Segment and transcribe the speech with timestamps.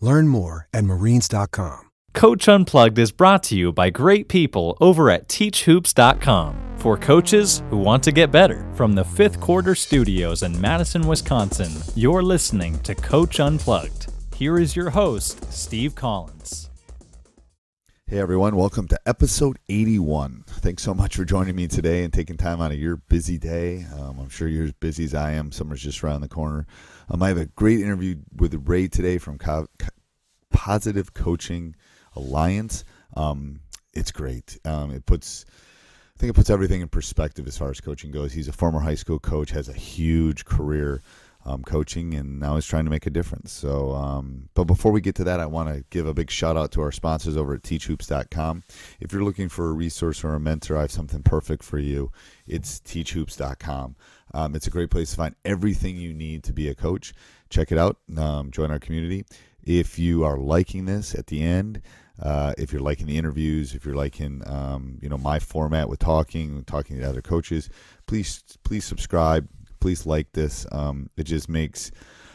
[0.00, 1.90] Learn more at marines.com.
[2.12, 7.76] Coach Unplugged is brought to you by great people over at teachhoops.com for coaches who
[7.76, 8.66] want to get better.
[8.74, 14.12] From the fifth quarter studios in Madison, Wisconsin, you're listening to Coach Unplugged.
[14.34, 16.70] Here is your host, Steve Collins.
[18.10, 20.42] Hey everyone, welcome to episode 81.
[20.48, 23.86] Thanks so much for joining me today and taking time out of your busy day.
[23.96, 25.52] Um, I'm sure you're as busy as I am.
[25.52, 26.66] Summer's just around the corner.
[27.10, 29.66] Um, I have a great interview with Ray today from Co-
[30.50, 31.74] Positive Coaching
[32.14, 32.84] Alliance.
[33.16, 33.60] Um,
[33.92, 34.58] it's great.
[34.64, 35.44] Um, it puts,
[36.16, 38.32] I think it puts everything in perspective as far as coaching goes.
[38.32, 41.02] He's a former high school coach, has a huge career
[41.44, 43.50] um, coaching, and now he's trying to make a difference.
[43.50, 46.56] So, um, but before we get to that, I want to give a big shout
[46.56, 48.62] out to our sponsors over at teachhoops.com.
[49.00, 52.12] If you're looking for a resource or a mentor, I have something perfect for you.
[52.46, 53.96] It's teachhoops.com.
[54.32, 57.12] Um, it's a great place to find everything you need to be a coach.
[57.48, 57.98] Check it out.
[58.16, 59.24] Um, join our community.
[59.64, 61.82] If you are liking this at the end,
[62.22, 65.98] uh, if you're liking the interviews, if you're liking um, you know my format with
[65.98, 67.68] talking, talking to other coaches,
[68.06, 69.48] please please subscribe.
[69.80, 70.66] Please like this.
[70.72, 71.90] Um, it just makes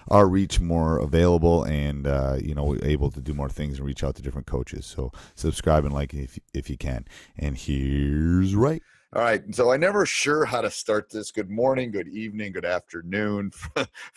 [0.10, 4.04] our reach more available and uh, you know able to do more things and reach
[4.04, 4.86] out to different coaches.
[4.86, 7.06] So subscribe and like if if you can.
[7.38, 8.82] And here's right.
[9.16, 9.42] All right.
[9.56, 11.32] So I never sure how to start this.
[11.32, 13.50] Good morning, good evening, good afternoon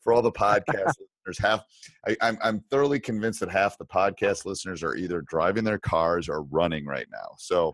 [0.00, 0.94] for all the podcast
[1.24, 1.38] listeners.
[1.38, 1.64] Half,
[2.08, 6.28] I, I'm I'm thoroughly convinced that half the podcast listeners are either driving their cars
[6.28, 7.36] or running right now.
[7.38, 7.72] So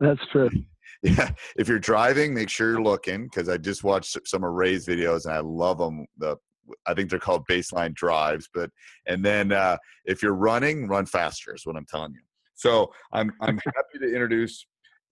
[0.00, 0.50] that's true.
[1.02, 4.86] Yeah, if you're driving, make sure you're looking because I just watched some of Ray's
[4.86, 6.06] videos and I love them.
[6.16, 6.38] The
[6.86, 8.70] I think they're called baseline drives, but
[9.06, 9.76] and then uh,
[10.06, 12.20] if you're running, run faster is what I'm telling you.
[12.54, 14.64] So I'm I'm happy to introduce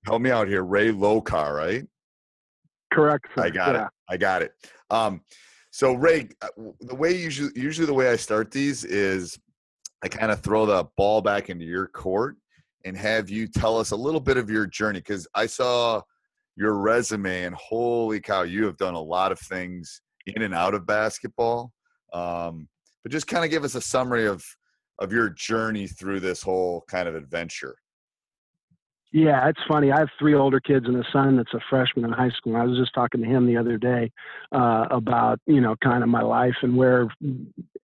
[0.04, 1.84] help me out here, Ray Lokar, right?
[2.92, 3.26] Correct.
[3.34, 3.44] Sir.
[3.44, 3.84] I got yeah.
[3.84, 3.88] it.
[4.08, 4.52] I got it.
[4.90, 5.22] Um,
[5.70, 6.48] so Ray, uh,
[6.80, 9.38] the way usually usually the way I start these is
[10.02, 12.36] I kind of throw the ball back into your court
[12.84, 16.02] and have you tell us a little bit of your journey because I saw
[16.56, 20.74] your resume and holy cow, you have done a lot of things in and out
[20.74, 21.72] of basketball.
[22.12, 22.68] Um,
[23.02, 24.44] but just kind of give us a summary of
[24.98, 27.76] of your journey through this whole kind of adventure.
[29.12, 29.92] Yeah, it's funny.
[29.92, 32.56] I have three older kids and a son that's a freshman in high school.
[32.56, 34.10] I was just talking to him the other day
[34.52, 37.08] uh, about you know kind of my life and where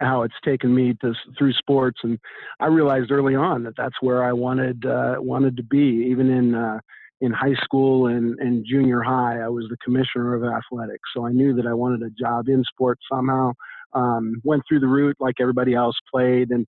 [0.00, 2.18] how it's taken me to through sports, and
[2.60, 6.06] I realized early on that that's where I wanted uh, wanted to be.
[6.10, 6.80] Even in uh,
[7.22, 11.32] in high school and, and junior high, I was the commissioner of athletics, so I
[11.32, 13.52] knew that I wanted a job in sports somehow.
[13.94, 16.66] Um, went through the route like everybody else played and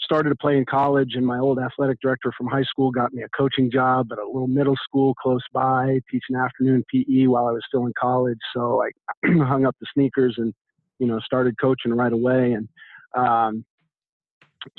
[0.00, 3.22] started to play in college and my old athletic director from high school got me
[3.22, 7.52] a coaching job at a little middle school close by teaching afternoon pe while i
[7.52, 8.38] was still in college.
[8.54, 10.54] So i hung up the sneakers and
[10.98, 12.52] you know started coaching right away.
[12.52, 12.68] And
[13.16, 13.64] um,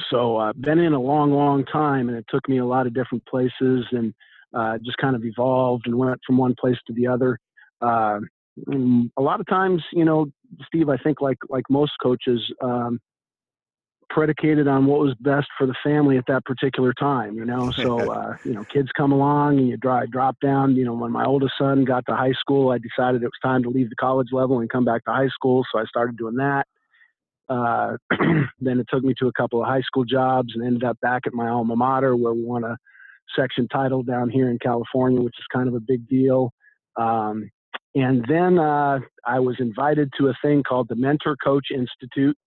[0.10, 2.94] so uh, been in a long long time and it took me a lot of
[2.94, 4.14] different places and
[4.54, 7.38] uh, just kind of evolved and went from one place to the other.
[7.82, 8.20] Uh,
[8.68, 10.26] a lot of times you know
[10.66, 13.00] steve i think like like most coaches um,
[14.10, 17.72] predicated on what was best for the family at that particular time, you know.
[17.72, 20.76] So, uh, you know, kids come along and you drive drop down.
[20.76, 23.64] You know, when my oldest son got to high school, I decided it was time
[23.64, 25.64] to leave the college level and come back to high school.
[25.72, 26.66] So I started doing that.
[27.48, 27.98] Uh,
[28.60, 31.24] then it took me to a couple of high school jobs and ended up back
[31.26, 32.78] at my alma mater where we won a
[33.36, 36.52] section title down here in California, which is kind of a big deal.
[36.96, 37.50] Um,
[37.96, 42.38] and then uh, I was invited to a thing called the Mentor Coach Institute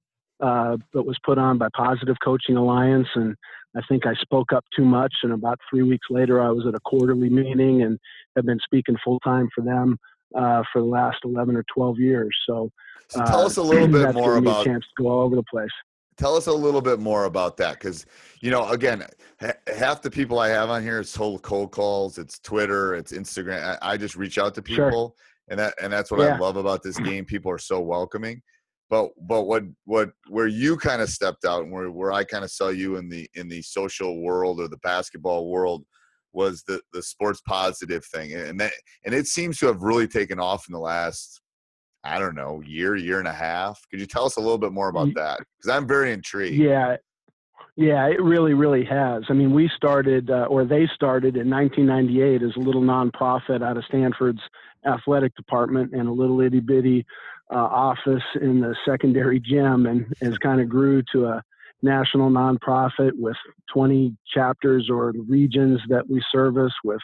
[0.43, 3.09] uh, that was put on by Positive Coaching Alliance.
[3.15, 3.35] And
[3.77, 5.13] I think I spoke up too much.
[5.23, 7.99] And about three weeks later, I was at a quarterly meeting and
[8.37, 9.97] have been speaking full time for them
[10.37, 12.37] uh, for the last 11 or 12 years.
[12.47, 12.71] So,
[13.09, 15.45] so tell us a little bit more about a chance to go all over the
[15.45, 15.71] place
[16.17, 18.07] tell us a little bit more about that because
[18.41, 19.05] you know again
[19.41, 23.79] ha- half the people i have on here it's cold calls it's twitter it's instagram
[23.83, 25.13] i, I just reach out to people sure.
[25.49, 26.35] and that and that's what yeah.
[26.35, 28.43] i love about this game people are so welcoming
[28.93, 32.45] but but what what where you kind of stepped out and where, where i kind
[32.45, 35.83] of saw you in the in the social world or the basketball world
[36.35, 38.73] was the the sports positive thing and that
[39.07, 41.41] and it seems to have really taken off in the last
[42.05, 43.81] I don't know, year, year and a half.
[43.89, 45.39] Could you tell us a little bit more about that?
[45.39, 46.57] Because I'm very intrigued.
[46.57, 46.97] Yeah.
[47.77, 49.23] Yeah, it really, really has.
[49.31, 53.77] I mean, we started, uh, or they started in 1998 as a little nonprofit out
[53.77, 54.43] of Stanford's
[54.85, 57.07] athletic department and a little itty bitty
[57.53, 61.43] uh, office in the secondary gym, and has kind of grew to a
[61.83, 63.37] national nonprofit with
[63.73, 67.01] 20 chapters or regions that we service with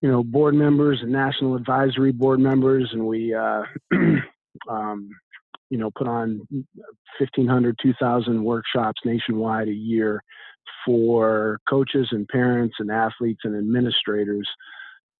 [0.00, 3.62] you know, board members and national advisory board members, and we, uh,
[4.68, 5.10] um,
[5.68, 6.40] you know, put on
[7.18, 10.22] 1,500, 2,000 workshops nationwide a year
[10.86, 14.48] for coaches and parents and athletes and administrators,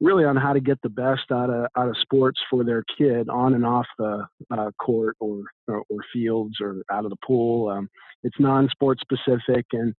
[0.00, 3.28] really on how to get the best out of out of sports for their kid
[3.28, 7.68] on and off the uh, court or, or, or fields or out of the pool.
[7.68, 7.88] Um,
[8.22, 9.94] it's non-sport specific and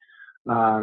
[0.51, 0.83] uh,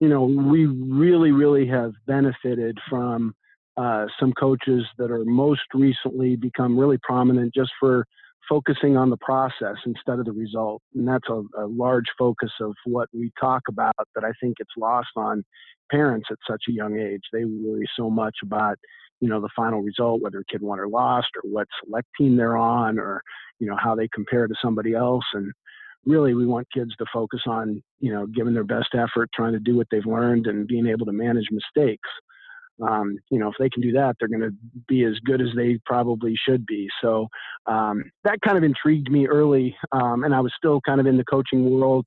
[0.00, 3.34] you know, we really, really have benefited from
[3.76, 8.06] uh, some coaches that are most recently become really prominent just for
[8.48, 10.82] focusing on the process instead of the result.
[10.94, 14.70] And that's a, a, large focus of what we talk about that I think it's
[14.76, 15.44] lost on
[15.90, 17.22] parents at such a young age.
[17.32, 18.76] They worry so much about,
[19.20, 22.36] you know, the final result, whether a kid won or lost, or what select team
[22.36, 23.22] they're on, or,
[23.58, 25.24] you know, how they compare to somebody else.
[25.34, 25.52] And
[26.06, 29.58] really we want kids to focus on you know giving their best effort trying to
[29.58, 32.08] do what they've learned and being able to manage mistakes
[32.82, 34.54] um, you know if they can do that they're going to
[34.86, 37.28] be as good as they probably should be so
[37.66, 41.16] um, that kind of intrigued me early um, and i was still kind of in
[41.16, 42.06] the coaching world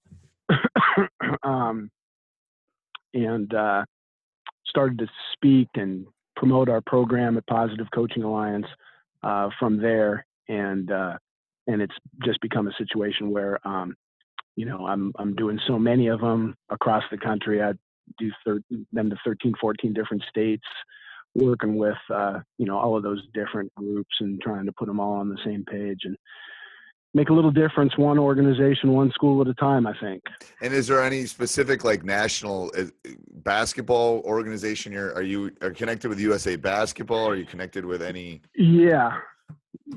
[1.44, 1.89] um,
[3.13, 3.83] and uh,
[4.65, 8.65] started to speak and promote our program at positive coaching alliance
[9.24, 11.17] uh, from there and uh,
[11.67, 11.94] and it's
[12.25, 13.95] just become a situation where um,
[14.56, 17.62] you know I'm I'm doing so many of them across the country.
[17.62, 17.74] I
[18.18, 20.65] do thir- them to 13, 14 different states,
[21.36, 25.00] working with uh, you know all of those different groups and trying to put them
[25.00, 26.18] all on the same page and
[27.13, 30.24] make a little difference one organization one school at a time i think.
[30.62, 32.86] And is there any specific like national uh,
[33.44, 37.27] basketball organization you're are you are connected with usa basketball?
[37.27, 39.18] Are you connected with any yeah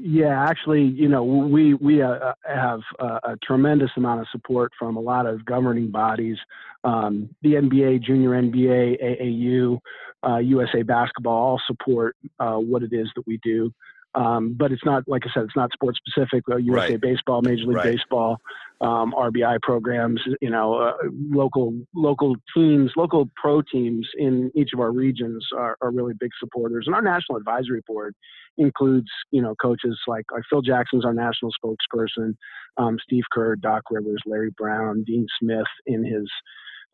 [0.01, 4.73] yeah, actually, you know, we we uh, uh, have a, a, tremendous amount of support
[4.79, 6.37] from a lot of governing bodies,
[6.83, 9.79] um, the NBA, Junior NBA, AAU,
[10.27, 13.73] uh, USA Basketball, all support uh, what it is that we do.
[14.15, 16.45] Um, but it's not, like I said, it's not sports specific.
[16.49, 17.01] Uh, USA right.
[17.01, 17.97] Baseball, Major League right.
[17.97, 18.39] Baseball,
[18.85, 20.93] um, RBI programs, you know, uh,
[21.31, 26.31] local local teams, local pro teams in each of our regions are, are really big
[26.39, 28.15] supporters, and our national advisory board
[28.59, 32.35] includes you know coaches like, like Phil Jackson's our national spokesperson,
[32.77, 36.31] um, Steve Kerr, Doc Rivers, Larry Brown, Dean Smith in his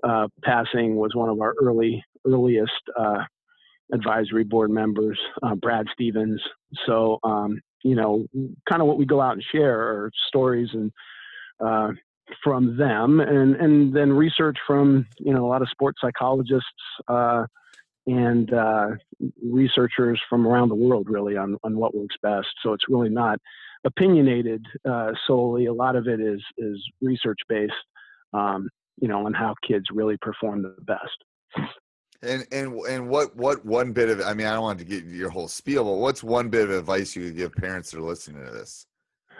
[0.04, 3.24] uh, passing was one of our early earliest uh,
[3.92, 6.40] advisory board members, uh, Brad Stevens.
[6.86, 8.26] So um, you know,
[8.70, 10.92] kind of what we go out and share are stories and
[11.64, 11.92] uh,
[12.42, 16.68] from them, and and then research from you know a lot of sports psychologists
[17.08, 17.44] uh,
[18.06, 18.88] and uh,
[19.42, 22.48] researchers from around the world really on, on what works best.
[22.62, 23.38] So it's really not
[23.84, 25.66] opinionated uh, solely.
[25.66, 27.72] A lot of it is is research based,
[28.32, 28.68] um,
[29.00, 31.70] you know, on how kids really perform the best.
[32.22, 35.04] And and and what what one bit of I mean I don't want to get
[35.04, 38.02] your whole spiel, but what's one bit of advice you would give parents that are
[38.02, 38.86] listening to this?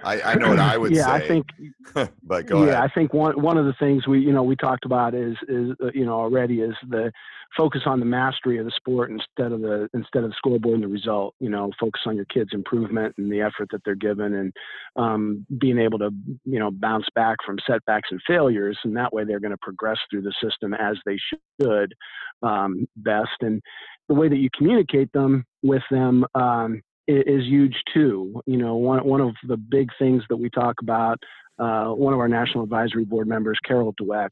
[0.05, 1.11] I, I know what I would yeah, say.
[1.11, 1.47] I think.
[2.23, 2.83] but go yeah, ahead.
[2.83, 5.71] I think one one of the things we you know we talked about is is
[5.83, 7.13] uh, you know already is the
[7.57, 10.85] focus on the mastery of the sport instead of the instead of the scoreboard and
[10.85, 11.35] the result.
[11.41, 14.53] You know, focus on your kids' improvement and the effort that they're given, and
[14.97, 16.11] um, being able to
[16.45, 19.99] you know bounce back from setbacks and failures, and that way they're going to progress
[20.11, 21.19] through the system as they
[21.61, 21.95] should
[22.43, 23.31] um, best.
[23.41, 23.61] And
[24.09, 28.41] the way that you communicate them with them um, is huge too.
[28.47, 31.19] You know, one one of the big things that we talk about.
[31.59, 34.31] Uh, one of our national advisory board members, Carol Dweck,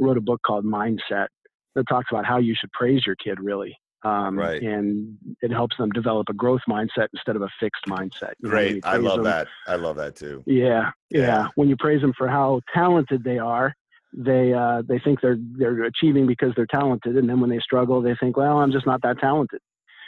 [0.00, 1.28] wrote a book called Mindset,
[1.76, 3.76] that talks about how you should praise your kid really.
[4.02, 4.60] Um, Right.
[4.60, 8.32] And it helps them develop a growth mindset instead of a fixed mindset.
[8.40, 8.84] You know, Great.
[8.84, 9.46] I love them- that.
[9.66, 10.42] I love that too.
[10.46, 11.20] Yeah, Yeah.
[11.20, 13.72] yeah, When you praise them for how talented they are,
[14.12, 18.00] they uh, they think they're they're achieving because they're talented, and then when they struggle,
[18.02, 19.60] they think, well, I'm just not that talented,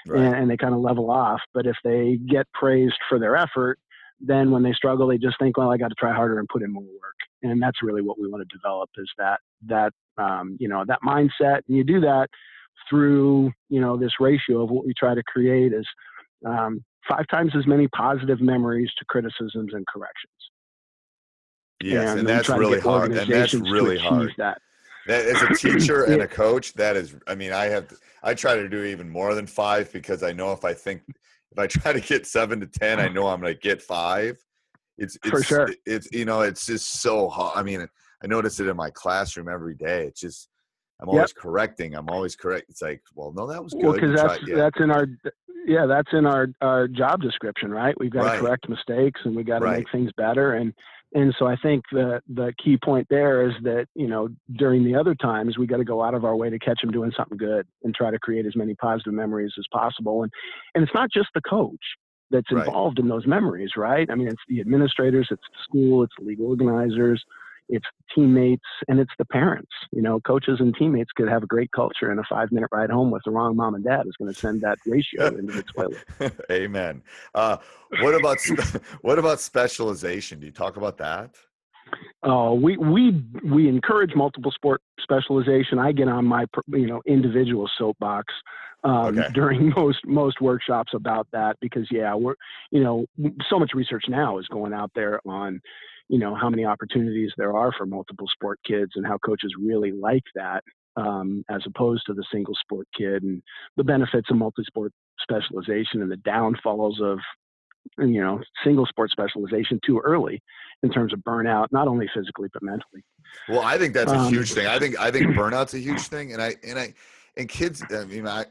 [0.06, 0.22] Right.
[0.22, 1.40] and, and they kind of level off.
[1.54, 3.78] But if they get praised for their effort,
[4.20, 6.62] then when they struggle, they just think, well, I got to try harder and put
[6.62, 10.56] in more work, and that's really what we want to develop is that that um,
[10.58, 12.28] you know that mindset, and you do that
[12.88, 15.86] through you know this ratio of what we try to create is
[16.46, 20.32] um, five times as many positive memories to criticisms and corrections.
[21.82, 23.12] yes, and, we that's really hard.
[23.12, 24.32] And that's really hard.
[24.38, 24.58] That.
[25.06, 27.14] That, as a teacher and a coach, that is.
[27.26, 27.92] I mean, I have.
[28.22, 31.58] I try to do even more than five because I know if I think if
[31.58, 34.38] I try to get seven to ten, I know I'm going to get five.
[34.98, 35.68] It's, it's For sure.
[35.84, 37.52] It's you know, it's just so hard.
[37.56, 37.86] I mean,
[38.22, 40.06] I notice it in my classroom every day.
[40.06, 40.48] It's just
[41.00, 41.94] I'm always correcting.
[41.94, 42.66] I'm always correct.
[42.70, 43.84] It's like, well, no, that was good.
[43.84, 44.56] Well, because that's yeah.
[44.56, 45.06] that's in our
[45.66, 47.94] yeah that's in our our job description, right?
[48.00, 48.36] We've got Right.
[48.36, 49.78] to correct mistakes and we got to Right.
[49.78, 50.54] make things better.
[50.54, 50.72] And
[51.14, 54.94] and so I think the the key point there is that you know during the
[54.94, 57.38] other times we got to go out of our way to catch them doing something
[57.38, 60.22] good and try to create as many positive memories as possible.
[60.22, 60.32] And
[60.75, 61.80] and it's not just the coach
[62.30, 62.66] that's Right.
[62.66, 64.08] involved in those memories, right?
[64.10, 67.22] I mean, it's the administrators, it's the school, it's the league organizers,
[67.68, 69.70] it's teammates, and it's the parents.
[69.92, 72.90] You know, coaches and teammates could have a great culture, and a five minute ride
[72.90, 75.64] home with the wrong mom and dad is going to send that ratio into the
[75.75, 76.42] toilet.
[76.50, 77.02] Amen.
[77.35, 77.58] Uh,
[78.00, 78.38] what about
[79.02, 80.40] what about specialization?
[80.40, 81.35] Do you talk about that?
[82.23, 85.78] Uh, we we we encourage multiple sport specialization.
[85.78, 88.32] I get on my you know individual soapbox
[88.85, 89.28] um, Okay.
[89.35, 92.35] during most most workshops about that because yeah we're
[92.70, 93.06] you know
[93.49, 95.61] so much research now is going out there on
[96.08, 99.92] you know how many opportunities there are for multiple sport kids and how coaches really
[99.92, 100.62] like that
[100.96, 103.42] um, as opposed to the single sport kid and
[103.76, 107.18] the benefits of multi-sport specialization and the downfalls of
[107.98, 110.42] you know single sport specialization too early
[110.82, 113.02] in terms of burnout not only physically but mentally
[113.48, 114.66] Well, I think that's a Um, huge thing.
[114.66, 116.94] I think I think burnout's a huge thing, and I and I
[117.36, 117.84] and kids.
[117.90, 118.46] I mean, I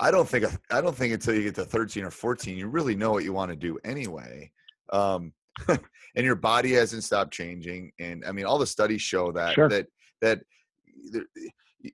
[0.00, 2.94] I don't think I don't think until you get to thirteen or fourteen, you really
[2.94, 4.50] know what you want to do anyway.
[4.92, 5.32] Um,
[5.68, 9.68] and your body hasn't stopped changing, and I mean, all the studies show that Sure.
[9.68, 9.86] that
[10.20, 10.40] that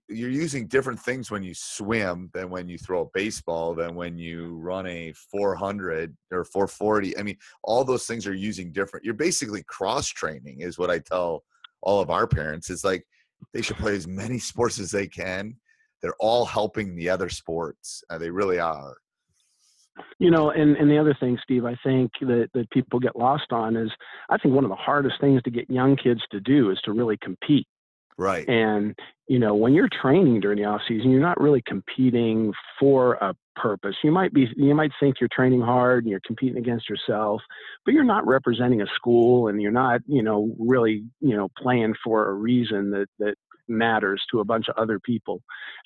[0.09, 4.17] you're using different things when you swim than when you throw a baseball than when
[4.17, 9.15] you run a 400 or 440 i mean all those things are using different you're
[9.15, 11.43] basically cross training is what i tell
[11.83, 13.05] all of our parents is like
[13.53, 15.57] they should play as many sports as they can.
[16.03, 18.97] They're all helping the other sports uh, they really are
[20.19, 23.53] you know and, and the other thing steve i think that, that people get lost
[23.53, 23.91] on is
[24.29, 26.93] i think one of the hardest things to get young kids to do is to
[26.93, 27.67] really compete.
[28.19, 28.47] Right.
[28.49, 28.95] And
[29.29, 33.35] you know when you're training during the off season you're not really competing for a
[33.57, 33.97] purpose.
[34.05, 37.41] You might be you might think you're training hard and you're competing against yourself
[37.85, 41.95] but you're not representing a school and you're not you know really you know playing
[42.05, 43.37] for a reason that that
[43.71, 45.41] matters to a bunch of other people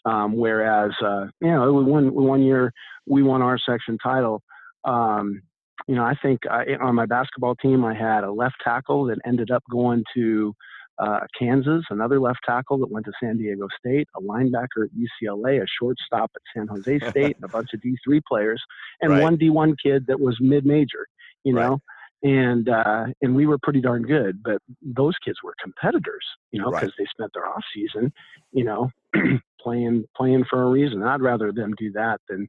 [0.04, 2.72] um, whereas uh, you know one one year
[3.06, 4.42] we won our section title
[4.84, 5.40] um,
[5.86, 9.18] you know i think I, on my basketball team i had a left tackle that
[9.26, 10.54] ended up going to
[10.98, 15.60] uh, Kansas, another left tackle that went to San Diego State, a linebacker at UCLA,
[15.62, 18.62] a shortstop at San Jose State, and a bunch of D3 players,
[19.00, 19.22] and Right.
[19.22, 21.06] one D1 kid that was mid-major,
[21.42, 21.64] you Right.
[21.64, 21.78] know.
[22.24, 26.70] And uh, and we were pretty darn good, but those kids were competitors, you know,
[26.70, 26.80] Right.
[26.80, 28.12] because they spent their off season,
[28.52, 28.90] you know,
[29.60, 31.02] playing playing for a reason.
[31.02, 32.48] I'd rather them do that than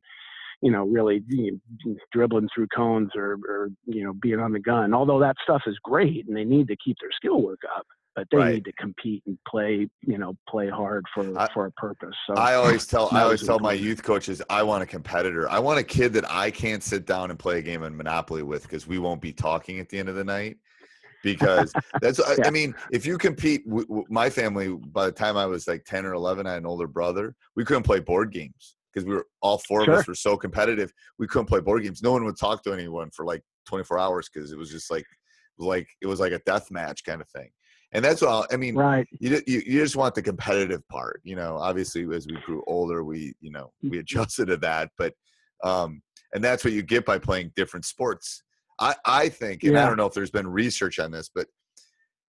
[0.61, 4.59] you know, really you know, dribbling through cones or, or, you know, being on the
[4.59, 4.93] gun.
[4.93, 8.27] Although that stuff is great and they need to keep their skill work up, but
[8.31, 8.53] they Right.
[8.55, 12.15] need to compete and play, you know, play hard for I- for a purpose.
[12.27, 15.49] So I always tell I always tell my youth coaches I want a competitor.
[15.49, 18.43] I want a kid that I can't sit down and play a game of Monopoly
[18.43, 20.57] with because we won't be talking at the end of the night.
[21.23, 22.47] Because that's I, Yeah.
[22.47, 25.83] I mean, if you compete, w- w- my family by the time I was like
[25.83, 27.35] ten or eleven, I had an older brother.
[27.55, 30.91] We couldn't play board games because we were all four of us were so competitive.
[31.19, 32.01] We couldn't play board games.
[32.01, 34.89] No one would talk to anyone for like twenty four hours because it was just
[34.91, 35.05] like
[35.57, 37.49] like it was like a death match kind of thing.
[37.95, 38.45] And that's all.
[38.51, 39.07] I mean, right.
[39.19, 43.03] you, you you just want the competitive part you know obviously as we grew older
[43.03, 45.13] we you know we adjusted to that but
[45.63, 46.01] um
[46.33, 48.43] and that's what you get by playing different sports
[48.79, 51.47] i i think and i don't know if there's been research on this but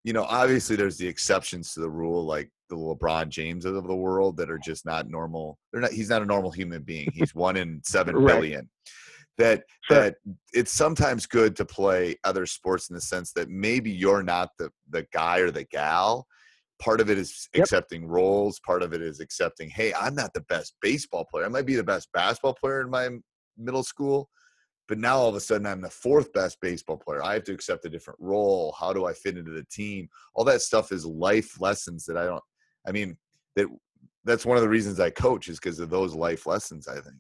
[0.05, 3.95] you know obviously there's the exceptions to the rule like the lebron james of the
[3.95, 7.35] world that are just not normal they're not he's not a normal human being he's
[7.35, 8.35] one in seven Right.
[8.35, 8.69] billion.
[9.39, 9.99] That Sure.
[10.01, 10.17] that
[10.53, 14.71] it's sometimes good to play other sports in the sense that maybe you're not the
[14.91, 16.27] the guy or the gal.
[16.79, 17.63] Part of it is Yep.
[17.63, 18.61] accepting roles.
[18.61, 21.45] Part of it is accepting hey i'm not the best baseball player.
[21.45, 23.09] I might be the best basketball player in my
[23.57, 24.29] middle school
[24.89, 27.23] but now all of a sudden i'm the fourth best baseball player.
[27.23, 28.75] I have to accept a different role.
[28.79, 30.09] How do i fit into the team?
[30.35, 32.43] All that stuff is life lessons that i don't
[32.87, 33.17] i mean
[33.57, 33.67] that
[34.25, 37.17] that's one of the reasons i coach is because of those life lessons i think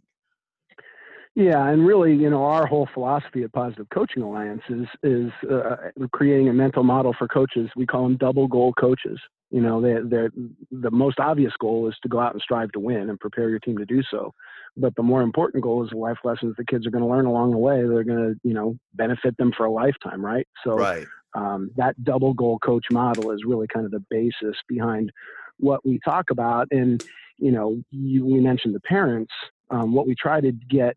[1.36, 5.76] Yeah, and really, you know, our whole philosophy at Positive Coaching Alliance is is uh,
[6.12, 7.68] creating a mental model for coaches.
[7.76, 9.20] We call them double goal coaches.
[9.50, 10.30] You know, they they're
[10.70, 13.58] the most obvious goal is to go out and strive to win and prepare your
[13.58, 14.32] team to do so.
[14.78, 17.26] But the more important goal is the life lessons the kids are going to learn
[17.26, 17.76] along the way.
[17.76, 20.48] They're going to, you know, benefit them for a lifetime, right?
[20.64, 25.12] So right um, that double goal coach model is really kind of the basis behind
[25.58, 26.68] what we talk about.
[26.70, 27.04] And
[27.38, 29.32] you know, you, we mentioned the parents.
[29.68, 30.96] Um, what we try to get,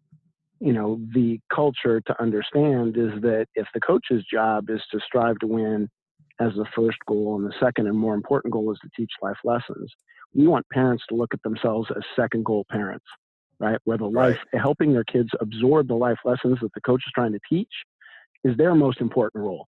[0.60, 5.38] you know, the culture to understand is that if the coach's job is to strive
[5.40, 5.90] to win
[6.40, 9.38] as the first goal, and the second and more important goal is to teach life
[9.44, 9.92] lessons,
[10.34, 13.06] we want parents to look at themselves as second goal parents,
[13.60, 13.80] right?
[13.84, 17.34] Where the life helping their kids absorb the life lessons that the coach is trying
[17.34, 17.72] to teach
[18.44, 19.68] is their most important role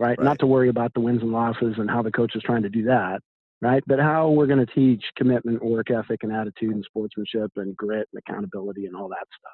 [0.00, 0.18] right?
[0.18, 0.24] Right.
[0.24, 2.70] Not to worry about the wins and losses and how the coach is trying to
[2.70, 3.20] do that,
[3.60, 3.82] right?
[3.86, 8.08] But how we're going to teach commitment, work ethic, and attitude, and sportsmanship, and grit,
[8.12, 9.52] and accountability, and all that stuff.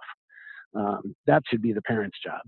[0.76, 2.40] Um, that should be the parent's job,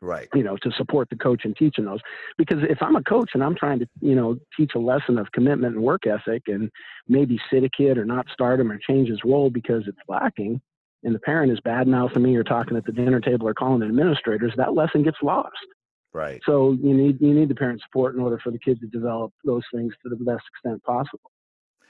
[0.00, 2.00] right you know, to support the coach in teaching those.
[2.38, 5.30] Because if I'm a coach and I'm trying to, you know, teach a lesson of
[5.32, 6.70] commitment and work ethic, and
[7.08, 10.60] maybe sit a kid or not start him or change his role because it's lacking,
[11.02, 13.80] and the parent is bad mouthing me or talking at the dinner table or calling
[13.80, 15.50] the administrators, that lesson gets lost.
[16.12, 18.86] right So you need you need the parent support in order for the kid to
[18.86, 21.30] develop those things to the best extent possible.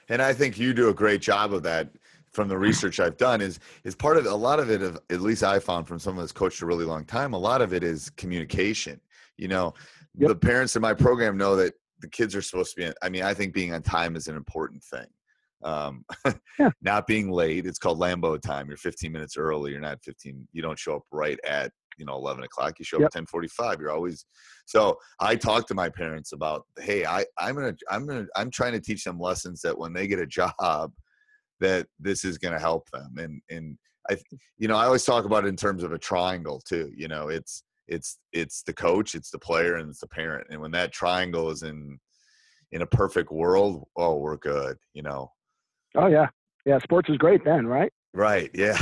[0.08, 1.88] and i think you do a great job of that
[2.32, 5.20] from the research i've done is is part of a lot of it of at
[5.20, 7.82] least i found from someone that's coached a really long time a lot of it
[7.82, 9.00] is communication
[9.36, 9.72] you know
[10.18, 10.28] Yep.
[10.28, 13.22] the parents in my program know that the kids are supposed to be i mean
[13.22, 15.06] i think being on time is an important thing
[15.62, 16.04] um
[16.58, 16.70] Yeah.
[16.82, 20.62] not being late it's called lambo time you're 15 minutes early you're not 15 you
[20.62, 23.90] don't show up right at you know 11 o'clock you show up at 1045 you're
[23.90, 24.24] always
[24.66, 28.72] so i talk to my parents about hey i i'm gonna i'm gonna i'm trying
[28.72, 30.92] to teach them lessons that when they get a job
[31.60, 33.76] that this is gonna help them and and
[34.10, 34.22] i mm.
[34.58, 37.28] you know i always talk about it in terms of a triangle too you know
[37.28, 40.92] it's it's it's the coach it's the player and it's the parent and when that
[40.92, 41.98] triangle is in
[42.72, 45.30] in a perfect world oh we're good you know
[45.96, 46.28] Oh yeah,
[46.64, 46.78] yeah.
[46.78, 47.92] Sports is great then, right?
[48.14, 48.80] right yeah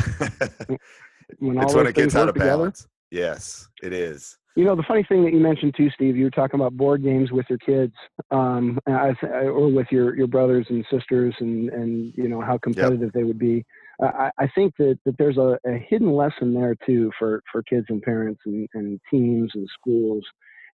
[1.38, 2.50] When all it's when it things gets out of together.
[2.50, 6.24] balance yes it is You know, the funny thing that you mentioned too, Steve, you
[6.24, 7.94] were talking about board games with your kids,
[8.32, 13.12] um, I, or with your, your brothers and sisters, and, and you know how competitive
[13.12, 13.64] they would be.
[14.02, 17.86] I, I think that, that there's a, a hidden lesson there too for, for kids
[17.88, 20.24] and parents and, and teams and schools,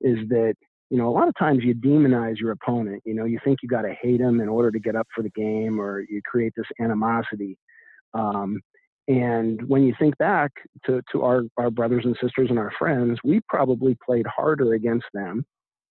[0.01, 0.55] is that
[0.91, 3.03] you know a lot of times you demonize your opponent.
[3.05, 5.23] You know, you think you got to hate them in order to get up for
[5.23, 7.59] the game, or you create this animosity.
[8.15, 8.61] Um,
[9.09, 10.53] and when you think back
[10.87, 15.07] to, to our, our brothers and sisters and our friends, we probably played harder against
[15.12, 15.45] them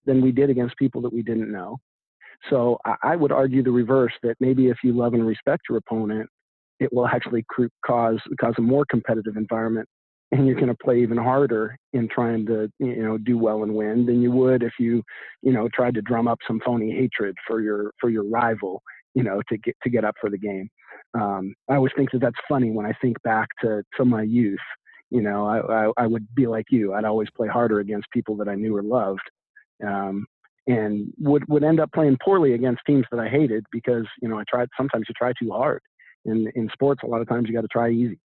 [0.05, 1.77] than we did against people that we didn't know.
[2.49, 5.77] So I, I would argue the reverse that maybe if you love and respect your
[5.77, 6.29] opponent,
[6.79, 7.45] it will actually
[7.85, 9.87] cause cause a more competitive environment,
[10.31, 13.75] and you're going to play even harder in trying to you know do well and
[13.75, 15.03] win than you would if you
[15.43, 18.81] you know tried to drum up some phony hatred for your for your rival
[19.13, 20.69] you know to get to get up for the game
[21.13, 24.59] um, I always think that that's funny when I think back to, to my youth.
[25.09, 26.93] You know, I, I, I would be like you.
[26.93, 29.19] I'd always play harder against people that I knew or loved,
[29.85, 30.25] um,
[30.67, 34.39] and would would end up playing poorly against teams that I hated because you know
[34.39, 34.69] I tried.
[34.77, 35.81] Sometimes you try too hard.
[36.23, 38.19] In in sports, a lot of times you got to try easy.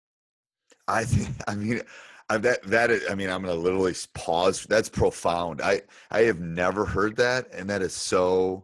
[0.88, 1.36] I think.
[1.48, 1.82] I mean,
[2.30, 4.68] uh, that that is, I mean, I'm gonna literally pause.
[4.70, 5.62] That's profound.
[5.62, 8.64] I I have never heard that, and that is so.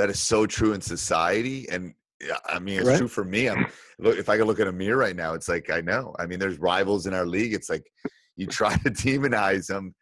[0.00, 1.92] That is so true in society, and
[2.26, 2.96] yeah, I mean, it's Right.
[2.96, 3.50] true for me.
[3.50, 3.66] I'm
[3.98, 6.14] look if I could look in a mirror right now, it's like I know.
[6.18, 7.52] I mean, there's rivals in our league.
[7.52, 7.84] It's like
[8.34, 9.94] you try to demonize them,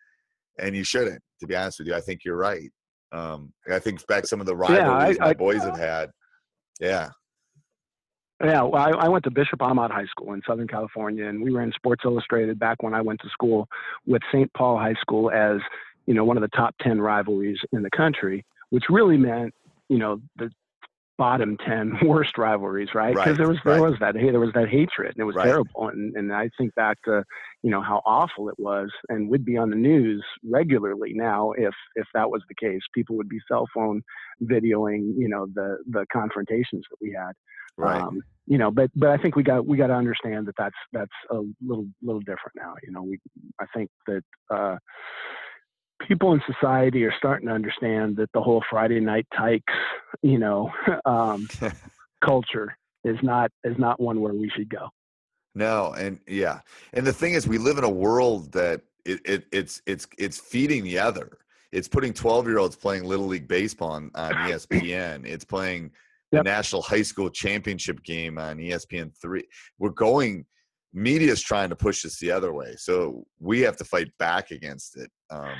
[0.61, 1.20] and you shouldn't.
[1.40, 2.70] To be honest with you, I think you're right.
[3.11, 6.11] Um, I think back some of the Yeah, I- rivalries my I- boys have had.
[6.80, 7.08] Yeah,
[8.44, 11.50] Yeah, well, I, I went to Bishop Amat High School in Southern California, and we
[11.50, 13.66] ran Sports Illustrated back when I went to school
[14.06, 14.48] with St.
[14.56, 15.58] Paul High School as
[16.06, 19.52] you know one of the top ten rivalries in the country, which really meant
[19.88, 20.51] you know the
[21.18, 23.18] bottom ten worst rivalries, right?
[23.18, 23.90] Because Right, there was there right.
[23.90, 25.44] was that hey, there was that hatred, and it was Right.
[25.44, 25.88] terrible.
[25.88, 27.24] And and I think back to
[27.62, 31.74] you know how awful it was, and would be on the news regularly now if
[31.96, 32.81] if that was the case.
[32.94, 34.03] People would be cell phone
[34.42, 37.33] videoing you know the the confrontations that we had.
[37.77, 38.03] right.
[38.03, 40.77] Um, you know, but but I think we got we got to understand that that's
[40.92, 42.74] that's a little little different now.
[42.83, 43.18] You know, we
[43.61, 44.77] I think that uh,
[46.06, 49.72] people in society are starting to understand that the whole Friday night tykes,
[50.22, 50.70] you know,
[51.04, 51.48] um,
[52.24, 54.88] culture is not is not one where we should go.
[55.54, 56.61] No, and yeah,
[56.92, 60.38] and the thing is, we live in a world that it, it it's it's it's
[60.38, 61.38] feeding the other.
[61.72, 65.26] It's putting twelve year olds playing little league baseball on, on ESPN.
[65.26, 65.90] It's playing
[66.30, 69.44] the national high school championship game on ESPN three.
[69.78, 70.46] We're going.
[70.94, 74.96] Media's trying to push us the other way, so we have to fight back against
[74.96, 75.11] it.
[75.28, 75.54] Um,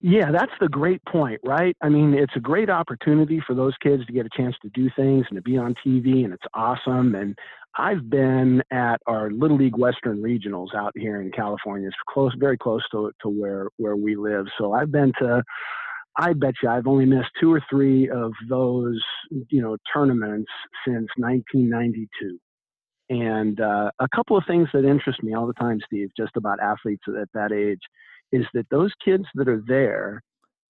[0.00, 1.74] yeah, that's the great point, right?
[1.82, 4.90] I mean, it's a great opportunity for those kids to get a chance to do
[4.94, 7.14] things and to be on TV, and it's awesome.
[7.14, 7.36] And
[7.78, 11.88] I've been at our Little League Western Regionals out here in California.
[11.88, 14.46] It's close, very close to, to where, where we live.
[14.58, 15.42] So I've been to,
[16.18, 19.00] I bet you I've only missed two or three of those,
[19.48, 20.50] you know, tournaments
[20.86, 22.38] since 1992.
[23.08, 26.60] And uh, a couple of things that interest me all the time, Steve, just about
[26.60, 27.80] athletes at that age
[28.36, 30.22] is that those kids that are there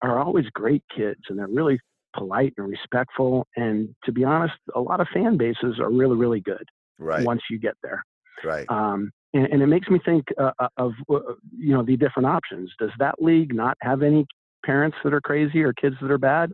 [0.02, 1.78] are always great kids and they're really
[2.14, 3.46] polite and respectful.
[3.56, 6.64] And to be honest, a lot of fan bases are really, really good
[6.98, 7.24] right.
[7.24, 8.02] once you get there.
[8.44, 8.66] Right.
[8.68, 11.18] Um, and, and, it makes me think uh, uh of uh,
[11.56, 12.70] you know the different options.
[12.78, 14.26] Does that league not have any
[14.64, 16.52] parents that are crazy or kids that are bad?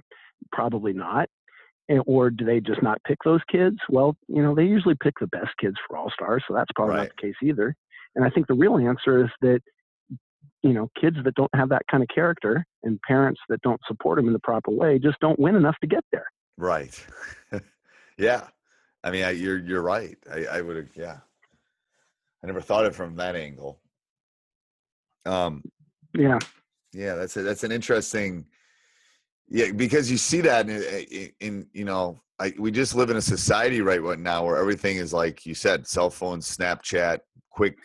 [0.52, 1.28] Probably not.
[1.88, 3.76] And, or do they just not pick those kids?
[3.88, 6.94] Well, you know they usually pick the best kids for all stars, so that's probably
[6.94, 7.02] right.
[7.02, 7.74] not the case either.
[8.14, 9.60] And I think the real answer is that
[10.62, 14.16] you know, kids that don't have that kind of character and parents that don't support
[14.16, 16.26] them in the proper way just don't win enough to get there.
[16.56, 17.04] Right.
[18.18, 18.46] yeah.
[19.04, 20.16] I mean, I, you're you're right.
[20.30, 20.96] I, I would have.
[20.96, 21.18] Yeah.
[22.42, 23.80] I never thought it from that angle.
[25.26, 25.62] Um.
[26.14, 26.38] Yeah.
[26.92, 28.44] Yeah, that's a, that's an interesting.
[29.48, 33.16] Yeah, because you see that in, in, in you know, I, we just live in
[33.16, 37.76] a society right now where everything is like you said, cell phones, Snapchat, quick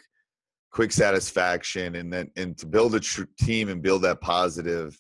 [0.78, 4.96] quick satisfaction and then and to build a tr- team and build that positive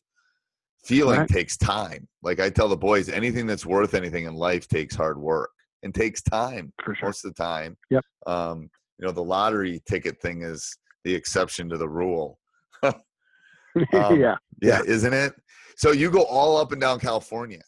[0.83, 1.29] feeling right.
[1.29, 2.07] takes time.
[2.23, 5.51] Like i tell the boys anything that's worth anything in life takes hard work
[5.83, 6.97] and takes time sure.
[7.03, 7.77] most of the time.
[7.91, 8.03] Yep.
[8.25, 12.39] Um you know the lottery ticket thing is the exception to the rule.
[12.83, 14.09] Um, yeah.
[14.19, 14.81] yeah yeah.
[14.87, 15.35] isn't it?
[15.75, 17.61] So you go all up and down california.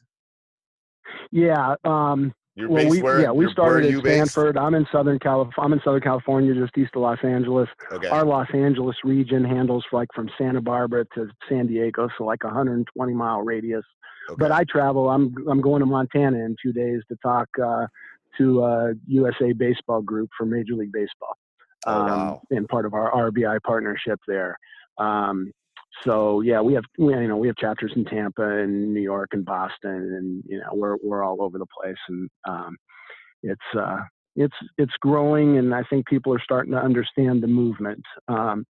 [1.32, 4.56] Yeah um you're well, we, where, yeah, we started at Stanford.
[4.56, 4.64] Based?
[4.64, 5.54] I'm in Southern California.
[5.60, 7.70] I'm in Southern California, just east of Los Angeles.
[7.92, 8.08] Okay.
[8.10, 13.14] Our Los Angeles region handles like from Santa Barbara to San Diego, so like 120
[13.14, 13.86] mile radius.
[14.30, 14.36] Okay.
[14.38, 15.10] But I travel.
[15.10, 17.88] I'm I'm going to Montana in two days to talk uh,
[18.38, 21.36] to uh, USA Baseball Group for Major League Baseball.
[21.88, 22.42] Um, oh, wow.
[22.52, 24.58] And part of our RBI partnership there.
[24.98, 25.54] Um,
[26.06, 29.46] so yeah, we have you know we have chapters in Tampa and New York and
[29.46, 32.78] Boston, and you know we're we're all over the place, and um,
[33.44, 34.00] it's uh,
[34.36, 38.04] it's it's growing, and I think people are starting to understand the movement.
[38.28, 38.66] Um,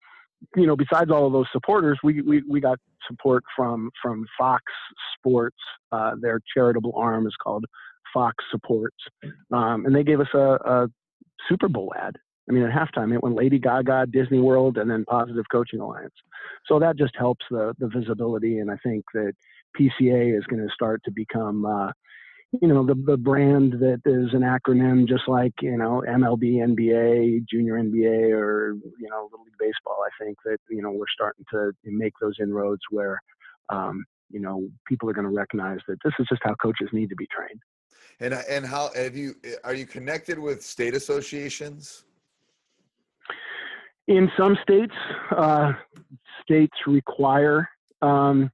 [0.54, 4.62] you know, besides all of those supporters, we we, we got support from from Fox
[5.18, 5.56] Sports.
[5.92, 7.64] Uh, their charitable arm is called
[8.14, 8.96] Fox Supports,
[9.52, 10.88] um, and they gave us a, a
[11.48, 12.16] Super Bowl ad
[12.48, 16.14] I mean, at halftime, it went Lady Gaga, Disney World, and then Positive Coaching Alliance.
[16.66, 19.32] So that just helps the the visibility, and I think that
[19.78, 21.90] PCA is going to start to become, uh,
[22.60, 27.46] you know, the the brand that is an acronym, just like you know MLB, NBA,
[27.50, 29.98] Junior NBA, or you know Little League Baseball.
[30.04, 33.20] I think that you know we're starting to make those inroads where.
[33.68, 37.08] Um, you know, people are going to recognize that this is just how coaches need
[37.10, 37.60] to be trained.
[38.18, 39.34] And and how have you?
[39.62, 42.04] Are you connected with state associations?
[44.08, 44.94] In some states,
[45.36, 45.72] uh,
[46.42, 47.68] states require
[48.02, 48.50] um,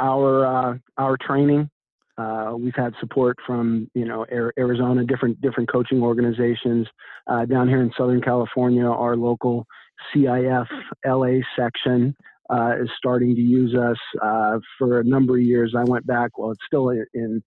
[0.00, 1.70] our uh, our training.
[2.18, 4.26] Uh, we've had support from you know
[4.58, 6.88] Arizona, different different coaching organizations
[7.28, 8.84] uh, down here in Southern California.
[8.84, 9.66] Our local
[10.12, 10.66] CIF
[11.06, 12.16] LA section
[12.50, 15.74] uh, is starting to use us uh, for a number of years.
[15.76, 16.36] I went back.
[16.36, 17.42] Well, it's still in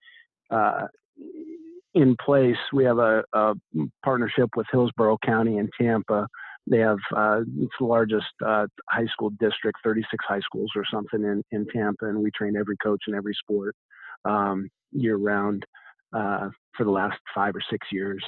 [1.94, 2.58] in place.
[2.72, 3.56] We have a, a
[4.04, 6.28] partnership with Hillsborough County in Tampa
[6.68, 11.24] they have uh, it's the largest uh, high school district, 36 high schools or something
[11.24, 13.76] in, in Tampa, and we train every coach in every sport
[14.26, 15.66] um, year round
[16.14, 18.24] uh, for the last five or six years,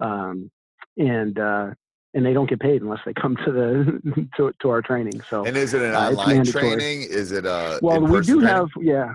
[0.00, 0.50] um,
[0.98, 1.70] and uh,
[2.12, 5.22] and they don't get paid unless they come to the to, to our training.
[5.22, 7.02] So and is it an uh, online training?
[7.02, 8.00] Is it a well?
[8.00, 8.48] We do training?
[8.48, 9.14] have yeah.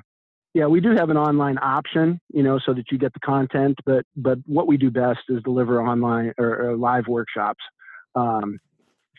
[0.56, 3.76] Yeah, we do have an online option, you know, so that you get the content.
[3.88, 7.64] But but what we do best is deliver online or, or live workshops
[8.16, 8.60] um,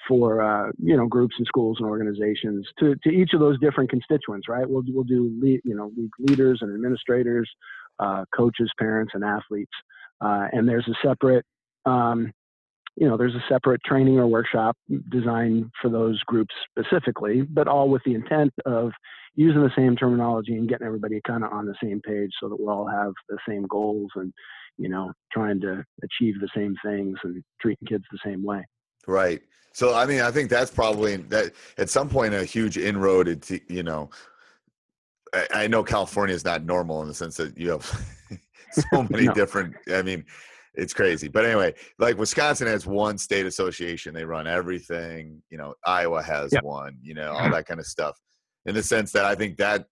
[0.08, 3.90] for uh, you know groups and schools and organizations to, to each of those different
[3.90, 4.48] constituents.
[4.48, 4.68] Right?
[4.68, 7.50] We'll we'll do lead, you know leaders and administrators,
[7.98, 9.72] uh, coaches, parents, and athletes.
[10.20, 11.44] Uh, and there's a separate
[11.86, 12.32] um,
[12.96, 14.76] you know, there's a separate training or workshop
[15.10, 18.92] designed for those groups specifically, but all with the intent of
[19.34, 22.60] using the same terminology and getting everybody kind of on the same page so that
[22.60, 24.32] we all have the same goals and,
[24.78, 28.64] you know, trying to achieve the same things and treating kids the same way.
[29.06, 29.42] Right.
[29.72, 33.60] So, I mean, I think that's probably that at some point a huge inroad into,
[33.68, 34.08] you know,
[35.32, 37.84] I, I know California is not normal in the sense that you have
[38.72, 39.34] so many no.
[39.34, 40.24] different, I mean,
[40.74, 41.28] it's crazy.
[41.28, 44.14] But anyway, like Wisconsin has one state association.
[44.14, 45.42] They run everything.
[45.50, 46.64] You know, Iowa has yep.
[46.64, 46.96] one.
[47.02, 47.52] You know, all mm-hmm.
[47.52, 48.18] that kind of stuff.
[48.66, 49.86] In the sense that I think that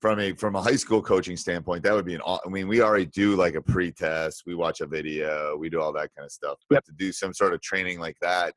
[0.00, 2.22] from a from a high school coaching standpoint, that would be an.
[2.26, 4.44] I mean, we already do like a pre-test.
[4.46, 5.56] We watch a video.
[5.56, 6.58] We do all that kind of stuff.
[6.68, 6.84] But yep.
[6.84, 8.54] to do some sort of training like that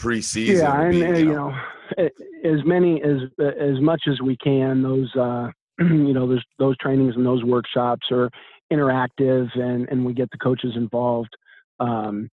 [0.00, 1.54] preseason, yeah, and be, you, know,
[2.44, 4.82] as many as as much as we can.
[4.82, 8.30] Those uh, you know, those those trainings and those workshops are
[8.72, 11.34] interactive and, and we get the coaches involved
[11.80, 12.28] um,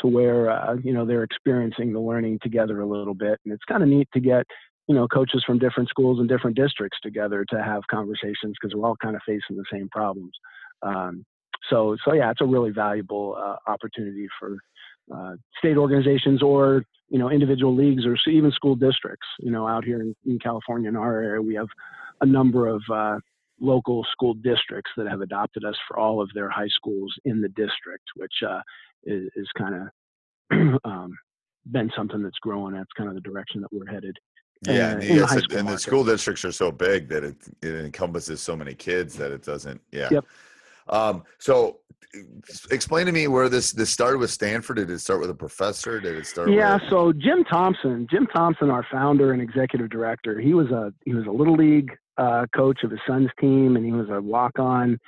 [0.00, 3.38] to where, uh, you know, they're experiencing the learning together a little bit.
[3.44, 4.46] And it's kind of neat to get,
[4.88, 8.86] you know, coaches from different schools and different districts together to have conversations because we're
[8.86, 10.32] all kind of facing the same problems.
[10.82, 11.24] Um,
[11.68, 14.56] so, so yeah, it's a really valuable uh, opportunity for
[15.14, 19.26] uh, state organizations or you know individual leagues or even school districts.
[19.40, 21.68] You know, out here in, in California in our area, we have
[22.20, 23.18] a number of uh,
[23.60, 27.48] local school districts that have adopted us for all of their high schools in the
[27.48, 28.60] district, which uh,
[29.04, 31.16] is, is kind of um,
[31.70, 32.74] been something that's growing.
[32.74, 34.16] That's kind of the direction that we're headed.
[34.62, 38.40] Yeah, and, yes, the and the school districts are so big that it, it encompasses
[38.40, 39.80] so many kids that it doesn't.
[39.92, 40.08] Yeah.
[40.10, 40.24] Yep.
[40.88, 41.80] Um, so
[42.70, 44.76] explain to me where this this started with Stanford.
[44.76, 46.00] Did it start with a professor?
[46.00, 46.50] Did it start?
[46.50, 46.74] Yeah.
[46.74, 46.84] With...
[46.88, 51.26] So Jim Thompson, Jim Thompson, our founder and executive director, he was a he was
[51.26, 54.98] a little league uh, coach of his son's team, and he was a walk on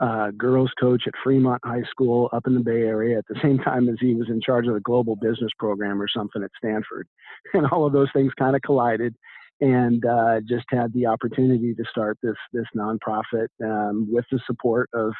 [0.00, 3.58] uh, girls coach at Fremont High School up in the Bay Area at the same
[3.58, 7.08] time as he was in charge of the global business program or something at Stanford.
[7.54, 9.14] And all of those things kind of collided
[9.60, 14.90] and uh, just had the opportunity to start this this nonprofit um, with the support
[14.92, 15.12] of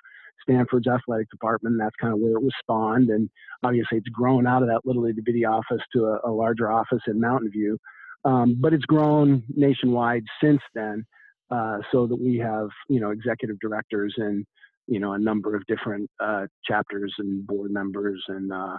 [0.43, 1.77] Stanford's athletic department.
[1.79, 3.31] That's kind of where it was spawned, and
[3.63, 7.03] obviously it's grown out of that little itty bitty office to a, a larger office
[7.07, 7.79] in Mountain View.
[8.25, 11.07] Um, but it's grown nationwide since then,
[11.51, 14.45] uh, so that we have you know executive directors and
[14.87, 18.77] you know a number of different uh, chapters and board members and uh,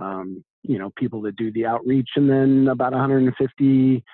[0.00, 4.04] um, you know people that do the outreach, and then about 150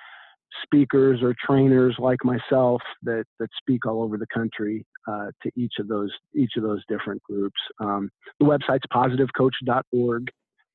[0.63, 5.73] speakers or trainers like myself that that speak all over the country uh, to each
[5.79, 7.59] of those each of those different groups.
[7.79, 10.29] Um, the website's positivecoach.org,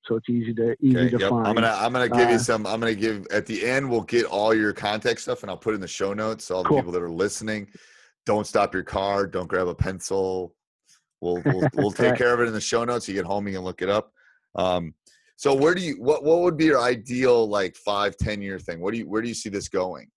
[0.05, 1.31] so it's easy to easy okay, to yep.
[1.31, 1.47] find.
[1.47, 2.67] I'm gonna I'm gonna give uh, you some.
[2.67, 3.91] I'm gonna give at the end.
[3.91, 6.47] We'll get all your contact stuff, and I'll put it in the show notes.
[6.47, 7.69] So all the people that are listening,
[8.27, 9.27] don't stop your car.
[9.27, 10.55] Don't grab a pencil.
[11.23, 12.19] We'll we'll, we'll take right.
[12.19, 13.09] care of it in the show notes.
[13.09, 14.13] You get home, you can look it up.
[14.55, 14.95] Um,
[15.37, 18.81] so where do you what what would be your ideal like five ten year thing?
[18.81, 20.09] What do you where do you see this going?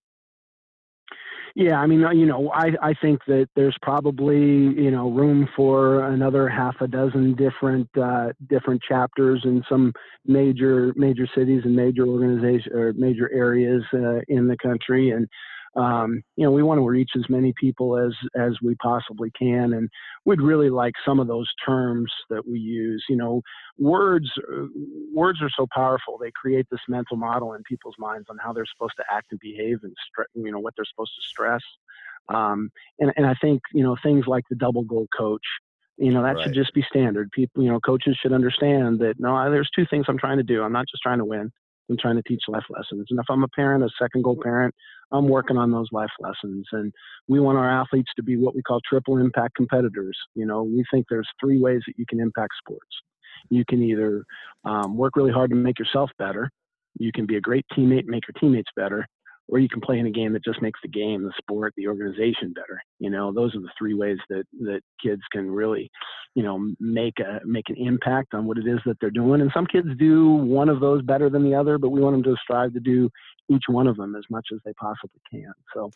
[1.58, 5.48] Yeah, I mean, uh, you know, I I think that there's probably you know room
[5.56, 9.94] for another half a dozen different uh, different chapters in some
[10.26, 15.30] major major cities and major organizations or major areas uh, in the country, and
[15.76, 19.74] um, you know, we want to reach as many people as as we possibly can,
[19.74, 19.90] and
[20.24, 23.04] we'd really like some of those terms that we use.
[23.10, 23.42] You know,
[23.78, 24.68] words uh,
[25.14, 28.66] words are so powerful; they create this mental model in people's minds on how they're
[28.66, 29.94] supposed to act and behave, and
[30.34, 31.62] you know what they're supposed to stress.
[32.30, 35.46] Um, and and I think you know things like the double goal coach.
[35.98, 36.44] You know that right.
[36.44, 37.32] should just be standard.
[37.32, 39.16] People, you know, coaches should understand that.
[39.20, 40.64] No, there's two things I'm trying to do.
[40.64, 41.52] I'm not just trying to win.
[41.90, 43.08] I'm trying to teach life lessons.
[43.10, 44.74] And if I'm a parent, a second goal parent,
[45.12, 46.66] I'm working on those life lessons.
[46.72, 46.92] And
[47.28, 50.18] we want our athletes to be what we call triple impact competitors.
[50.36, 52.88] You know, we think there's three ways that you can impact sports.
[53.50, 54.24] You can either
[54.64, 56.50] um, work really hard to make yourself better.
[56.98, 59.06] You can be a great teammate, make your teammates better,
[59.48, 61.88] or you can play in a game that just makes the game, the sport, the
[61.88, 62.82] organization better.
[63.00, 65.90] You know, those are the three ways that that kids can really,
[66.34, 69.42] you know, make a make an impact on what it is that they're doing.
[69.42, 72.24] And some kids do one of those better than the other, but we want them
[72.24, 73.10] to strive to do
[73.50, 75.54] each one of them as much as they possibly can.
[75.74, 75.92] So,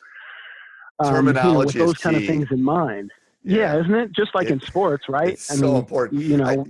[1.00, 3.12] um, terminology you know, with those kind of things in mind.
[3.44, 3.58] Yeah.
[3.58, 4.12] yeah, isn't it?
[4.16, 5.30] Just like it, in sports, right?
[5.30, 6.22] It's I so mean, important.
[6.22, 6.66] You know.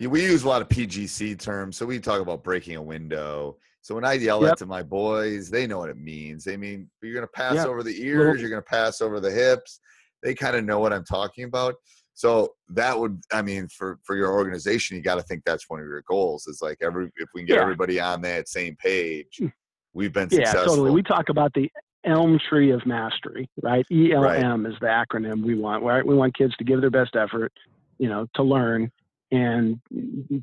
[0.00, 3.56] I, we use a lot of PGC terms, so we talk about breaking a window
[3.82, 4.50] so when I yell yep.
[4.50, 6.44] that to my boys, they know what it means.
[6.44, 7.66] They mean you're going to pass yep.
[7.66, 9.80] over the ears, you're going to pass over the hips.
[10.22, 11.76] They kind of know what I'm talking about.
[12.12, 15.80] So that would, I mean, for for your organization, you got to think that's one
[15.80, 16.46] of your goals.
[16.46, 17.62] Is like every if we can get yeah.
[17.62, 19.46] everybody on that same page, hmm.
[19.94, 20.60] we've been successful.
[20.60, 20.90] Yeah, totally.
[20.90, 21.70] We talk about the
[22.04, 23.86] Elm Tree of Mastery, right?
[23.90, 24.70] ELM right.
[24.70, 25.82] is the acronym we want.
[25.82, 26.06] Right?
[26.06, 27.54] We want kids to give their best effort,
[27.96, 28.92] you know, to learn
[29.32, 29.80] and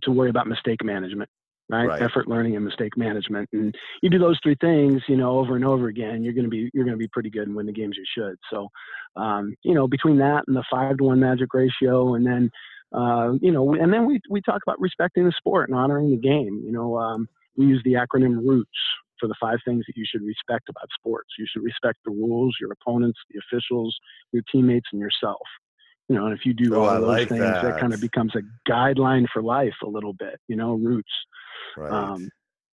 [0.01, 1.29] to worry about mistake management
[1.69, 1.87] right?
[1.87, 2.01] Right.
[2.01, 3.49] Effort learning and mistake management.
[3.53, 6.49] And you do those three things, you know, over and over again, you're going to
[6.49, 8.37] be, you're going to be pretty good and win the games you should.
[8.51, 8.69] So,
[9.15, 12.49] um, you know, between that and the five to one magic ratio, and then,
[12.93, 16.17] uh, you know, and then we, we talk about respecting the sport and honoring the
[16.17, 16.61] game.
[16.65, 17.27] You know, um,
[17.57, 18.69] we use the acronym ROOTS
[19.19, 21.29] for the five things that you should respect about sports.
[21.37, 23.97] You should respect the rules, your opponents, the officials,
[24.31, 25.41] your teammates, and yourself.
[26.09, 27.63] You know, and if you do Oh, all I those like things, that.
[27.63, 27.79] that.
[27.79, 28.41] kind of becomes a
[28.71, 30.39] guideline for life a little bit.
[30.47, 31.11] You know, roots.
[31.75, 31.91] Right.
[31.91, 32.29] Um,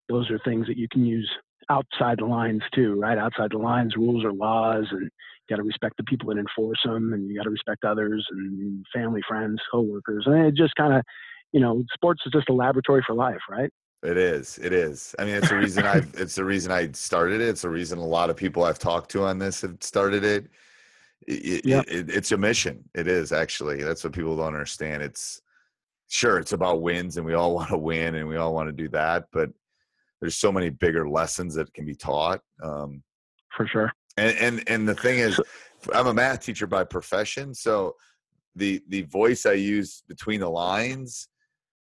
[0.09, 1.31] those are things that you can use
[1.71, 3.19] outside the lines too, right?
[3.19, 5.11] Outside the lines, rules or laws, and you
[5.49, 8.85] got to respect the people that enforce them, and you got to respect others and
[8.95, 11.03] family, friends, coworkers, and it just kind of,
[11.53, 13.71] you know, sports is just a laboratory for life, right?
[14.03, 14.59] It is.
[14.59, 15.15] It is.
[15.19, 16.03] I mean, it's the reason I.
[16.15, 17.49] It's the reason I started it.
[17.49, 20.47] It's the reason a lot of people I've talked to on this have started it.
[21.27, 21.85] It, Yep.
[21.89, 22.89] it- it's a mission.
[22.95, 23.83] It is actually.
[23.83, 25.03] That's what people don't understand.
[25.03, 25.41] It's
[26.09, 28.73] sure it's about wins, and we all want to win, and we all want to
[28.73, 29.27] do that.
[29.33, 29.51] But
[30.21, 32.41] there's so many bigger lessons that can be taught.
[32.63, 33.03] Um,
[33.57, 33.93] For sure.
[34.17, 35.41] and and and the thing is,
[35.93, 37.95] I'm a math teacher by profession, so
[38.55, 41.29] the the voice I use between the lines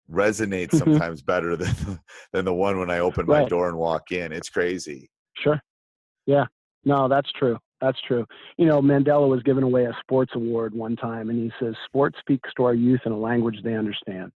[0.09, 0.79] resonates Mhm.
[0.79, 1.99] sometimes better than
[2.33, 4.31] than the one when I open my door and walk in.
[4.33, 5.09] It's crazy.
[5.37, 5.59] Sure.
[6.25, 6.45] Yeah.
[6.83, 7.57] No, that's true.
[7.81, 8.25] That's true.
[8.57, 12.19] You know, Mandela was giving away a sports award one time, and he says, "Sports
[12.19, 14.31] speaks to our youth in a language they understand."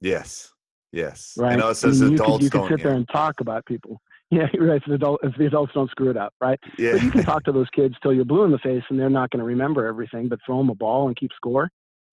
[0.00, 0.52] Yes,
[0.92, 1.34] yes.
[1.38, 1.52] Right.
[1.52, 2.98] I know it says I mean, you adults could, you could sit there yeah.
[2.98, 4.00] and talk about people.
[4.30, 4.82] Yeah, right.
[4.86, 6.60] The, adult, if the adults don't screw it up, right?
[6.76, 6.92] yeah.
[6.92, 9.08] But you can talk to those kids till you're blue in the face, and they're
[9.08, 10.28] not going to remember everything.
[10.28, 11.70] But throw them a ball and keep score.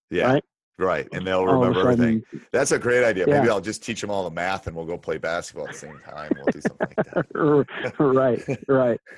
[0.10, 0.32] yeah.
[0.32, 0.44] right?
[0.78, 1.08] Right.
[1.14, 2.24] And they'll remember everything.
[2.52, 3.26] That's a great idea.
[3.28, 5.80] Maybe I'll just teach them all the math and we'll go play basketball at the
[5.80, 6.32] same time.
[6.36, 7.96] We'll do something like that.
[8.00, 9.00] right, right.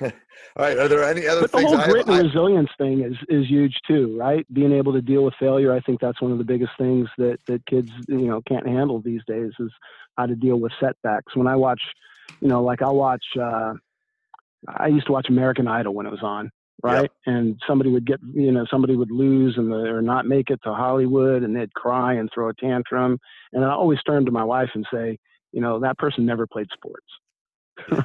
[0.56, 0.78] All right.
[0.78, 3.74] Are there any other But the whole I, grit and resilience thing is is huge
[3.88, 4.46] too, right?
[4.52, 7.38] Being able to deal with failure, I think that's one of the biggest things that
[7.46, 9.72] that kids you know can't handle these days is
[10.16, 11.34] how to deal with setbacks.
[11.34, 11.82] When I watch,
[12.40, 13.74] you know, like I watch, uh,
[14.68, 16.50] I used to watch American Idol when it was on,
[16.82, 17.10] right?
[17.26, 20.60] And somebody would get, you know, somebody would lose and the, or not make it
[20.64, 23.18] to Hollywood, and they'd cry and throw a tantrum.
[23.52, 25.18] And I always turn to my wife and say,
[25.52, 27.06] you know, that person never played sports,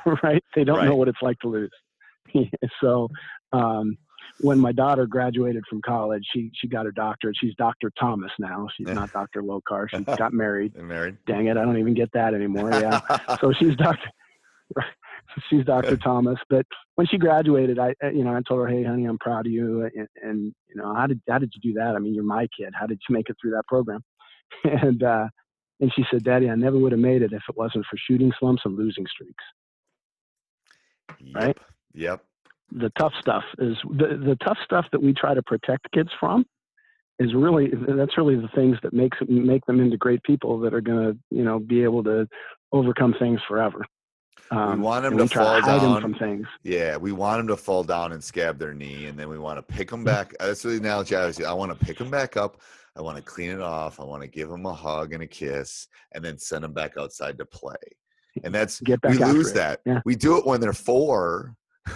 [0.23, 0.43] right?
[0.55, 1.71] They don't know what it's like to lose.
[2.81, 3.09] so
[3.51, 3.97] um,
[4.39, 7.35] when my daughter graduated from college, she she got her doctorate.
[7.39, 7.91] She's Dr.
[7.99, 8.67] Thomas now.
[8.75, 9.43] She's not Dr.
[9.43, 9.89] Lokar.
[9.89, 10.75] She got married.
[10.75, 11.17] Married.
[11.27, 12.71] Dang it, I don't even get that anymore.
[12.71, 13.01] Yeah.
[13.39, 14.09] so she's Dr.
[15.49, 15.97] She's Dr.
[15.97, 16.37] Thomas.
[16.49, 19.51] But when she graduated, I you know I told her, hey, honey, I'm proud of
[19.51, 19.89] you.
[19.95, 21.95] And, and you know how did how did you do that?
[21.95, 22.73] I mean, you're my kid.
[22.79, 24.03] How did you make it through that program?
[24.63, 25.27] And uh,
[25.79, 28.31] and she said, Daddy, I never would have made it if it wasn't for shooting
[28.39, 29.43] slumps and losing streaks.
[31.19, 31.35] Yep.
[31.35, 31.57] Right?
[31.95, 32.23] Yep.
[32.71, 36.45] the tough stuff is the, the tough stuff that we try to protect kids from
[37.19, 40.81] is really that's really the things that makes make them into great people that are
[40.81, 42.27] going to you know be able to
[42.71, 43.85] overcome things forever.
[44.51, 45.93] Um, want 'em and to we try fall to hide down.
[45.93, 46.47] them from things.
[46.63, 49.57] Yeah, we want them to fall down and scab their knee, and then we want
[49.57, 50.33] to pick them back.
[50.39, 51.41] That's the analogy I was.
[51.41, 52.57] I want to pick them back up.
[52.95, 53.99] I want to clean it off.
[53.99, 56.97] I want to give them a hug and a kiss, and then send them back
[56.97, 57.75] outside to play.
[58.43, 59.55] And that's Get back we lose it.
[59.55, 59.79] that.
[59.85, 60.01] Yeah.
[60.05, 61.55] We do it when they're four,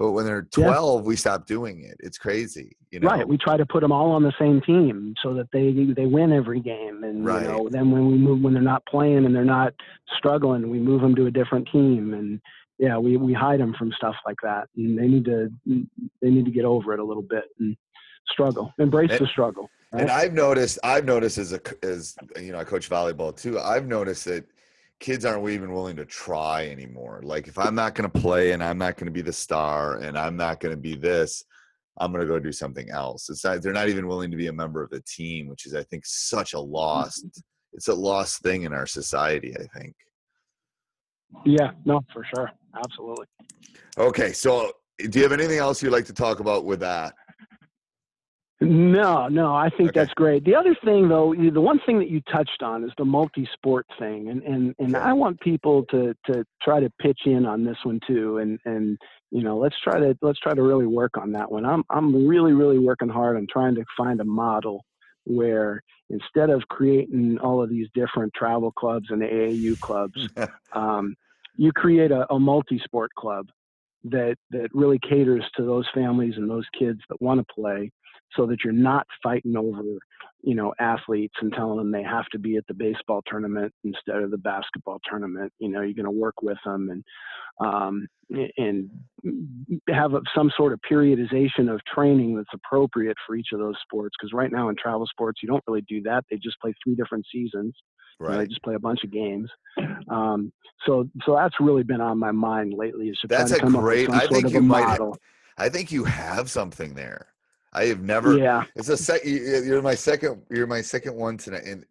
[0.00, 0.64] but when they're Yeah.
[0.64, 1.96] twelve, we stop doing it.
[2.00, 3.08] It's crazy, you know.
[3.08, 3.28] Right.
[3.28, 6.32] We try to put them all on the same team so that they they win
[6.32, 7.04] every game.
[7.04, 7.42] And Right.
[7.42, 9.74] you know, then when we move when they're not playing and they're not
[10.16, 12.14] struggling, we move them to a different team.
[12.14, 12.40] And
[12.78, 14.68] yeah, we we hide them from stuff like that.
[14.74, 15.52] And they need to
[16.22, 17.76] they need to get over it a little bit and
[18.32, 19.68] struggle, embrace And- the struggle.
[19.92, 20.02] Right?
[20.02, 23.58] And I've noticed, I've noticed as a as you know, I coach volleyball too.
[23.58, 24.46] I've noticed that
[25.00, 27.20] kids aren't even willing to try anymore.
[27.24, 29.96] Like if I'm not going to play and I'm not going to be the star
[29.96, 31.42] and I'm not going to be this,
[31.98, 33.28] I'm going to go do something else.
[33.28, 35.74] It's not, they're not even willing to be a member of the team, which is
[35.74, 37.26] I think such a lost.
[37.26, 37.40] Mm-hmm.
[37.72, 39.54] It's a lost thing in our society.
[39.56, 39.94] I think.
[41.44, 43.26] yeah, no, for sure, absolutely.
[43.96, 44.72] Okay, so
[45.08, 47.14] do you have anything else you'd like to talk about with that?
[48.60, 49.94] No, no, I think Okay.
[49.94, 50.44] that's great.
[50.44, 54.30] The other thing, though, the one thing that you touched on is the multi-sport thing,
[54.30, 54.96] and and and.
[54.96, 58.98] I want people to to try to pitch in on this one too, and and
[59.30, 61.66] you know let's try to let's try to really work on that one.
[61.66, 64.84] I'm I'm really really working hard on trying to find a model
[65.24, 70.18] where instead of creating all of these different travel clubs and AAU clubs,
[70.74, 71.14] um,
[71.56, 73.46] you create a, a multi-sport club
[74.04, 77.92] that that really caters to those families and those kids that want to play
[78.36, 79.82] so that you're not fighting over
[80.42, 84.22] you know athletes and telling them they have to be at the baseball tournament instead
[84.22, 87.04] of the basketball tournament you know you're going to work with them and
[87.60, 88.08] um,
[88.56, 88.90] and
[89.88, 94.16] have some sort of periodization of training that's appropriate for each of those sports.
[94.18, 96.24] Because right now in travel sports, you don't really do that.
[96.30, 97.74] They just play three different seasons.
[98.18, 98.38] Right.
[98.38, 99.50] They just play a bunch of games.
[100.10, 100.52] Um,
[100.86, 103.08] so, so that's really been on my mind lately.
[103.08, 104.10] Is to that's a great.
[104.10, 104.88] I think you might.
[104.88, 105.12] Have,
[105.56, 107.28] I think you have something there.
[107.72, 108.36] I have never.
[108.36, 108.64] Yeah.
[108.74, 109.22] It's a sec.
[109.24, 110.42] You're my second.
[110.50, 111.84] You're my second one tonight, and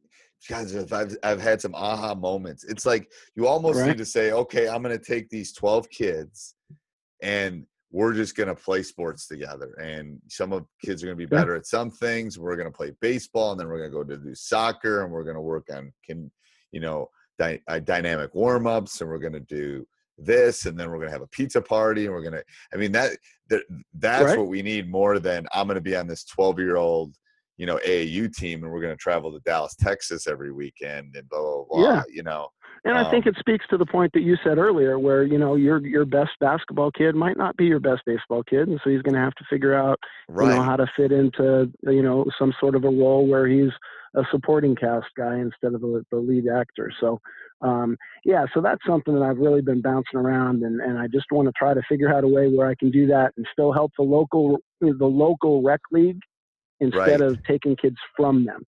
[0.48, 2.64] guys, I've I've had some aha moments.
[2.66, 3.88] It's like you almost right.
[3.88, 6.56] need to say, okay, I'm going to take these 12 kids,
[7.22, 9.74] and we're just going to play sports together.
[9.82, 11.60] And some of kids are going to be better yeah.
[11.60, 12.38] at some things.
[12.38, 15.12] We're going to play baseball, and then we're going to go to do soccer, and
[15.12, 16.32] we're going to work on can
[16.72, 17.10] you know
[17.40, 19.88] uh, dynamic warm ups, and we're going to do
[20.24, 22.44] this and then we're going to have a pizza party and we're going to
[22.74, 23.12] i mean that,
[23.50, 23.64] that
[23.96, 24.38] that's right.
[24.38, 27.16] what we need more than i'm going to be on this 12 year old
[27.58, 31.28] you know aau team and we're going to travel to dallas texas every weekend and
[31.30, 32.04] blah blah blah yeah.
[32.10, 32.48] you know
[32.86, 35.24] and um, I think um, it speaks to the point that you said earlier, where
[35.24, 38.80] you know your your best basketball kid might not be your best baseball kid, and
[38.84, 40.50] so he's going to have to figure out right.
[40.50, 43.72] you know how to fit into you know some sort of a role where he's
[44.16, 46.92] a supporting cast guy instead of the, the lead actor.
[47.00, 47.20] So
[47.62, 51.26] um, yeah, so that's something that I've really been bouncing around, and, and I just
[51.32, 53.74] want to try to figure out a way where I can do that and still
[53.74, 56.22] help the local the local rec league
[56.80, 57.22] instead right.
[57.22, 58.64] of taking kids from them.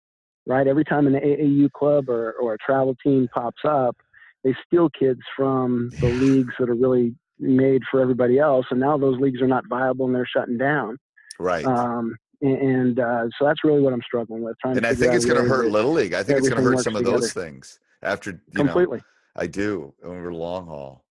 [0.48, 3.98] Right, every time an AAU club or, or a travel team pops up,
[4.46, 8.98] they steal kids from the leagues that are really made for everybody else, and now
[8.98, 10.98] those leagues are not viable and they're shutting down.
[11.38, 11.66] Right.
[11.66, 14.56] Um, and uh, so that's really what I'm struggling with.
[14.62, 16.14] Trying and I think it's going to hurt Little League.
[16.14, 17.20] I think it's going to hurt some of together.
[17.20, 18.98] those things after you completely.
[18.98, 19.04] Know,
[19.36, 21.04] I do over long haul.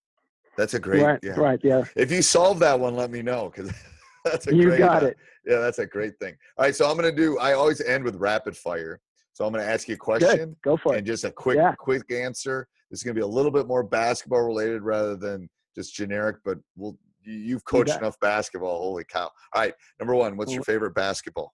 [0.57, 1.32] That's a great right, yeah.
[1.32, 1.84] right, yeah.
[1.97, 3.72] If you solve that one, let me know because
[4.24, 5.16] that's a you great, got uh, it.
[5.45, 6.34] Yeah, that's a great thing.
[6.57, 7.39] All right, so I'm gonna do.
[7.39, 9.01] I always end with rapid fire,
[9.37, 10.30] so I'm gonna ask you a question.
[10.34, 10.57] Good.
[10.64, 10.99] Go for it.
[10.99, 11.74] And just a quick, yeah.
[11.74, 12.66] quick answer.
[12.91, 16.59] This is gonna be a little bit more basketball related rather than just generic, but
[16.74, 16.97] we'll.
[17.28, 18.78] You've coached you enough basketball.
[18.78, 19.28] Holy cow!
[19.53, 21.53] All right, number one, what's your favorite basketball?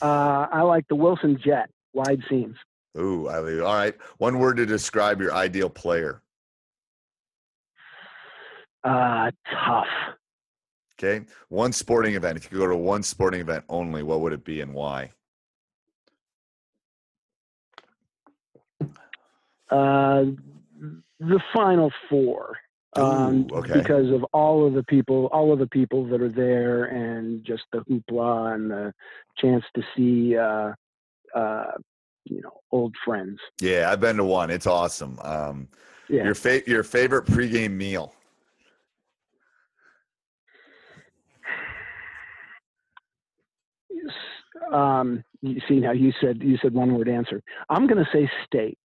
[0.00, 2.56] Uh, I like the Wilson Jet wide seams.
[2.96, 3.62] Ooh, I leave.
[3.62, 3.94] All right.
[4.18, 6.22] One word to describe your ideal player.
[8.84, 9.86] Uh, tough.
[10.98, 11.26] Okay.
[11.48, 12.36] One sporting event.
[12.38, 15.10] If you could go to one sporting event only, what would it be and why?
[19.72, 20.24] Uh,
[21.18, 22.56] the final four.
[22.94, 23.78] Um, Ooh, okay.
[23.78, 27.62] because of all of the people, all of the people that are there, and just
[27.72, 28.92] the hoopla and the
[29.38, 30.72] chance to see uh,
[31.34, 31.72] uh,
[32.24, 33.38] you know old friends.
[33.62, 34.50] Yeah, I've been to one.
[34.50, 35.18] It's awesome.
[35.22, 35.68] Um,
[36.10, 36.24] yeah.
[36.24, 38.14] Your fa- your favorite pregame meal.
[44.70, 47.42] Um, you see now you said you said one word answer.
[47.70, 48.78] I'm going to say steak.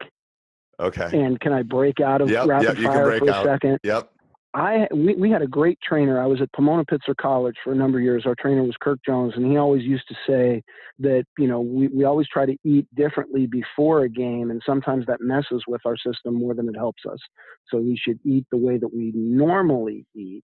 [0.79, 1.09] Okay.
[1.13, 3.45] And can I break out of yep, rapid yep, fire for out.
[3.45, 3.79] a second?
[3.83, 4.11] Yep.
[4.53, 6.21] I we, we had a great trainer.
[6.21, 8.25] I was at Pomona Pitzer College for a number of years.
[8.25, 10.63] Our trainer was Kirk Jones, and he always used to say
[10.99, 15.05] that you know we, we always try to eat differently before a game, and sometimes
[15.05, 17.19] that messes with our system more than it helps us.
[17.69, 20.45] So we should eat the way that we normally eat,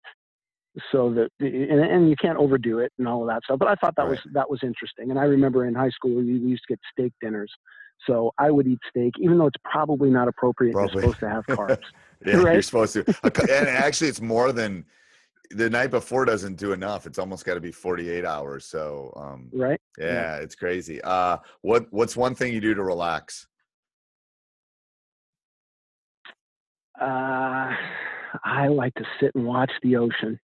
[0.90, 3.60] so that and, and you can't overdo it and all of that stuff.
[3.60, 4.10] But I thought that right.
[4.10, 6.80] was that was interesting, and I remember in high school we, we used to get
[6.92, 7.52] steak dinners.
[8.06, 10.72] So I would eat steak, even though it's probably not appropriate.
[10.72, 11.02] Probably.
[11.02, 11.84] You're supposed to have carbs.
[12.26, 12.52] yeah, right?
[12.54, 13.04] you're supposed to.
[13.24, 14.84] and actually, it's more than
[15.50, 17.06] the night before doesn't do enough.
[17.06, 18.64] It's almost got to be 48 hours.
[18.64, 19.80] So, um, right.
[19.98, 21.00] Yeah, yeah, it's crazy.
[21.02, 23.46] Uh, what What's one thing you do to relax?
[27.00, 27.72] Uh,
[28.44, 30.38] I like to sit and watch the ocean.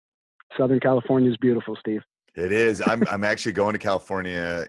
[0.57, 2.01] Southern California is beautiful, Steve.
[2.35, 2.81] It is.
[2.85, 4.67] I'm I'm actually going to California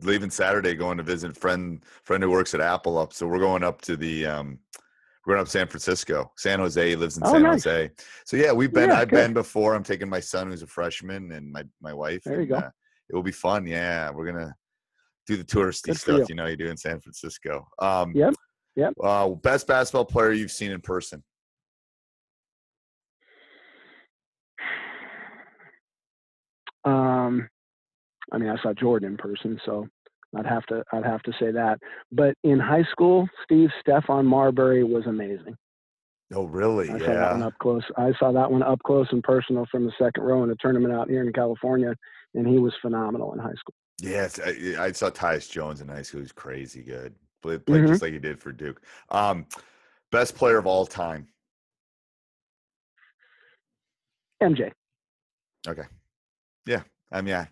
[0.00, 3.12] leaving Saturday, going to visit friend friend who works at Apple up.
[3.12, 4.58] So we're going up to the um,
[5.24, 6.94] we're going up San Francisco, San Jose.
[6.96, 7.64] Lives in oh, San nice.
[7.64, 7.90] Jose.
[8.24, 8.90] So yeah, we've been.
[8.90, 9.16] Yeah, I've good.
[9.16, 9.74] been before.
[9.74, 12.22] I'm taking my son who's a freshman and my my wife.
[12.24, 12.56] There you and, go.
[12.56, 12.70] Uh,
[13.08, 13.66] it will be fun.
[13.66, 14.54] Yeah, we're gonna
[15.26, 16.18] do the touristy Good stuff.
[16.18, 16.26] you.
[16.30, 16.34] you.
[16.36, 17.66] know, you do in San Francisco.
[17.78, 18.34] Um, Yep.
[18.76, 18.94] Yep.
[19.02, 21.22] Uh, best basketball player you've seen in person.
[26.84, 27.48] Um,
[28.32, 29.88] I mean, I saw Jordan in person, so
[30.36, 31.78] I'd have to I'd have to say that.
[32.12, 35.56] But in high school, Steve Stephon Marbury was amazing.
[36.34, 36.90] Oh, really?
[36.90, 37.46] I saw that one yeah.
[37.46, 37.84] up close.
[37.96, 40.92] I saw that one up close and personal from the second row in a tournament
[40.92, 41.94] out here in California,
[42.34, 43.74] and he was phenomenal in high school.
[44.02, 46.20] Yes, I, I saw Tyus Jones in high school.
[46.20, 47.14] He's crazy good.
[47.42, 47.88] Played, played Mhm.
[47.88, 48.82] just like he did for Duke.
[49.10, 49.46] Um,
[50.10, 51.28] best player of all time.
[54.42, 54.72] MJ.
[55.66, 55.84] Okay.
[56.66, 56.82] Yeah.
[57.10, 57.46] I mean, yeah.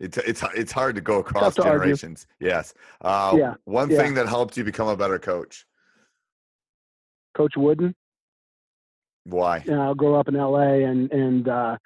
[0.00, 1.78] It's it's it's hard to go across to argue.
[1.80, 2.26] generations.
[2.40, 2.74] Yes.
[3.00, 3.98] Uh, Yeah, One yeah.
[3.98, 5.66] thing that helped you become a better coach.
[7.36, 7.94] Coach Wooden.
[9.24, 9.62] Why?
[9.64, 11.76] You know, I grew up in LA and and uh,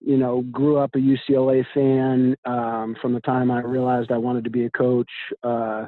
[0.00, 4.44] you know grew up a UCLA fan um, from the time I realized I wanted
[4.44, 5.10] to be a coach.
[5.42, 5.86] Uh,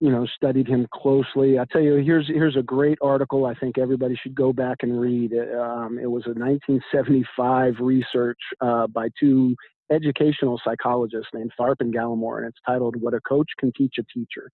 [0.00, 1.58] you know, studied him closely.
[1.58, 3.46] I tell you, here's here's a great article.
[3.46, 5.32] I think everybody should go back and read.
[5.32, 9.54] Um, it was a 1975 research uh, by two
[9.90, 14.04] educational psychologist named Tharp and Gallimore, and it's titled "What a Coach Can Teach a
[14.12, 14.50] Teacher."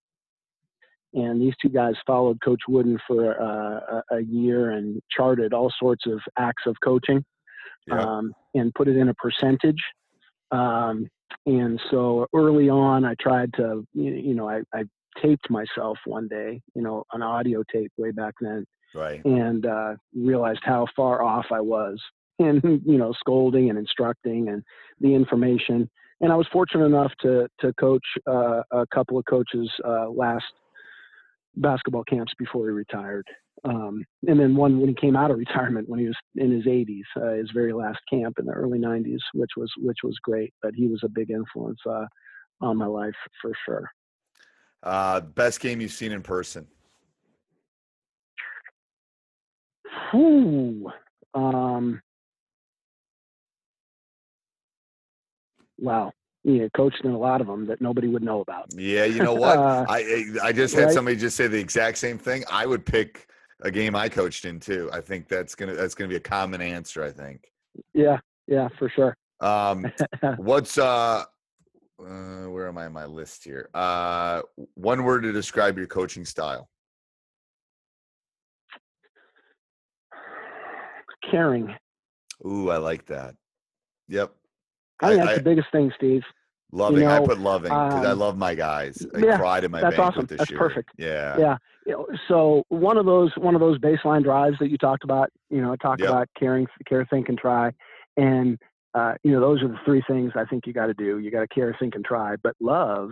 [1.13, 5.73] And these two guys followed Coach Wooden for uh, a, a year and charted all
[5.79, 7.25] sorts of acts of coaching
[7.89, 8.01] Yeah.
[8.01, 9.83] um, and put it in a percentage.
[10.53, 11.09] Um,
[11.47, 14.85] and so early on, I tried to, you you know, I, I
[15.21, 18.65] taped myself one day, you know, an audio tape way back then,
[18.95, 19.25] right.
[19.25, 22.01] and uh, realized how far off I was
[22.41, 24.63] in, you know, scolding and instructing and
[25.01, 25.89] the information.
[26.21, 30.45] And I was fortunate enough to to coach uh, a couple of coaches uh, last
[31.57, 33.27] basketball camps before he retired.
[33.65, 36.65] Um, and then one when he came out of retirement when he was in his
[36.65, 40.53] 80s, uh, his very last camp in the early 90s, which was which was great.
[40.63, 42.07] But he was a big influence uh,
[42.61, 43.91] on my life for sure.
[44.83, 46.67] Uh, best game you've seen in person?
[50.11, 50.91] Whew.
[51.35, 52.01] Um,
[55.81, 56.13] wow.
[56.43, 58.67] Yeah, coached in a lot of them that nobody would know about.
[58.75, 59.59] Yeah, you know what?
[59.59, 59.99] Uh, I
[60.43, 60.95] I I just had right?
[60.95, 62.45] somebody just say the exact same thing.
[62.51, 63.29] I would pick
[63.63, 64.89] a game I coached in too.
[64.93, 67.05] I think that's gonna that's gonna be a common answer.
[67.05, 67.53] I think.
[67.93, 69.17] Yeah, yeah, for sure.
[69.41, 69.87] Um,
[70.39, 71.25] what's uh,
[72.01, 73.69] uh, where am I on my list here?
[73.75, 74.43] Uh,
[74.75, 76.69] one word to describe your coaching style.
[81.31, 81.75] Caring.
[82.47, 83.35] Ooh, I like that.
[84.09, 84.35] Yep.
[85.03, 86.23] I think I- that's I- the biggest thing, Steve.
[86.73, 87.05] Loving.
[87.05, 89.05] I know, put loving because I um, love my guys.
[89.13, 90.27] I yeah, cried in my that's awesome.
[90.27, 90.59] this That's year.
[90.61, 90.91] perfect.
[90.99, 91.37] Yeah.
[91.37, 91.57] Yeah.
[91.85, 95.31] You know, so one of those one of those baseline drives that you talked about,
[95.51, 96.09] you know, talk Yep.
[96.09, 97.73] about caring, care, think, and try,
[98.17, 98.57] and
[98.95, 101.19] uh, you know, those are the three things I think you got to do.
[101.19, 102.37] You got to care, think, and try.
[102.41, 103.11] But love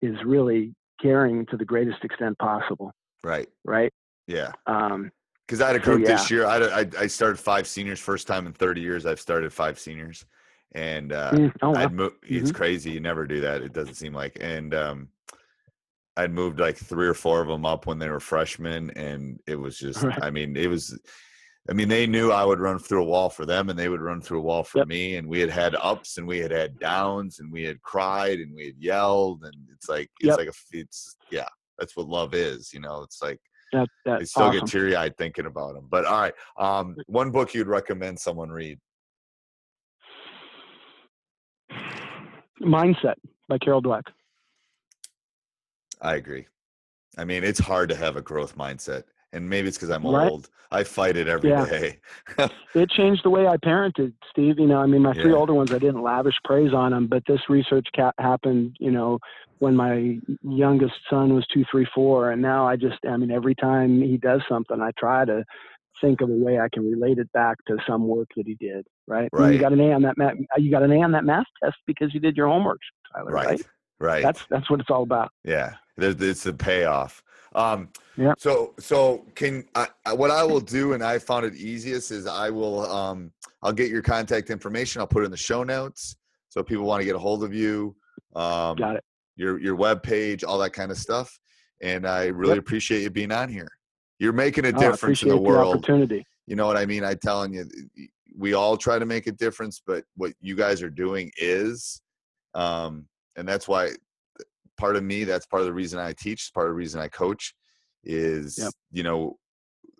[0.00, 0.72] is really
[1.02, 2.92] caring to the greatest extent possible,
[3.24, 3.48] Right.
[3.64, 3.92] right?
[4.28, 4.52] Yeah.
[4.66, 5.10] Um,
[5.48, 6.36] Because I had a So, group this yeah.
[6.36, 6.46] year.
[6.46, 7.98] I, I I started five seniors.
[7.98, 10.24] First time in 30 years I've started five seniors,
[10.74, 11.80] and uh, mm, oh, wow.
[11.80, 12.54] I'd mo- It's Mhm.
[12.54, 12.90] crazy.
[12.90, 13.62] You never do that.
[13.62, 14.38] It doesn't seem like.
[14.40, 15.08] And um,
[16.16, 19.56] I'd moved like three or four of them up when they were freshmen, and it
[19.56, 20.02] was just.
[20.02, 20.22] Right.
[20.22, 20.98] I mean, it was.
[21.68, 24.02] I mean, they knew I would run through a wall for them, and they would
[24.02, 24.86] run through a wall for Yep.
[24.88, 25.16] me.
[25.16, 28.54] And we had had ups, and we had had downs, and we had cried, and
[28.54, 30.38] we had yelled, and it's like it's Yep.
[30.38, 31.48] like a It's yeah.
[31.78, 32.72] That's what love is.
[32.72, 33.40] You know, it's like
[33.72, 34.60] that, I still awesome.
[34.60, 35.88] get teary eyed thinking about them.
[35.90, 38.78] But all right, um, one book you'd recommend someone read.
[42.60, 43.14] Mindset
[43.48, 44.04] by Carol Dweck.
[46.00, 46.46] I agree.
[47.16, 50.30] I mean, it's hard to have a growth mindset, and maybe it's because I'm Right.
[50.30, 50.50] old.
[50.70, 51.66] I fight it every Yeah.
[51.66, 52.00] day.
[52.74, 54.58] it changed the way I parented, Steve.
[54.58, 55.36] You know, I mean, my three Yeah.
[55.38, 59.18] older ones, I didn't lavish praise on them, but this research ca- happened, you know,
[59.60, 63.54] when my youngest son was two, three, four, and now I just, I mean, every
[63.54, 65.44] time he does something, I try to
[66.00, 68.86] think of a way I can relate it back to some work that he did.
[69.06, 69.28] Right.
[69.32, 69.54] And Right.
[69.54, 70.34] You got an A on that math.
[70.56, 72.80] You got an A on that math test because you did your homework,
[73.14, 73.32] Tyler.
[73.32, 73.46] Right.
[73.46, 73.62] right,
[74.00, 74.22] right.
[74.22, 75.30] That's that's what it's all about.
[75.44, 75.74] yeah.
[75.96, 77.22] There's it's the payoff.
[77.54, 78.34] Um, Yeah.
[78.38, 82.50] So so can I, what I will do, and I found it easiest is I
[82.50, 83.30] will um
[83.62, 85.00] I'll get your contact information.
[85.00, 86.16] I'll put it in the show notes
[86.48, 87.94] so people want to get a hold of you.
[88.34, 89.04] Um, Got it.
[89.36, 91.38] your your web page, all that kind of stuff.
[91.82, 92.58] And I really Yep.
[92.58, 93.68] appreciate you being on here.
[94.24, 95.74] You're making a Oh, difference in the world.
[95.76, 96.26] opportunity.
[96.46, 97.04] you know what I mean?
[97.04, 97.66] I telling you,
[98.36, 102.00] we all try to make a difference, but what you guys are doing is,
[102.54, 103.06] um,
[103.36, 103.90] and that's why
[104.78, 107.08] part of me, that's part of the reason I teach, part of the reason I
[107.08, 107.54] coach,
[108.02, 108.72] is Yep.
[108.92, 109.38] you know,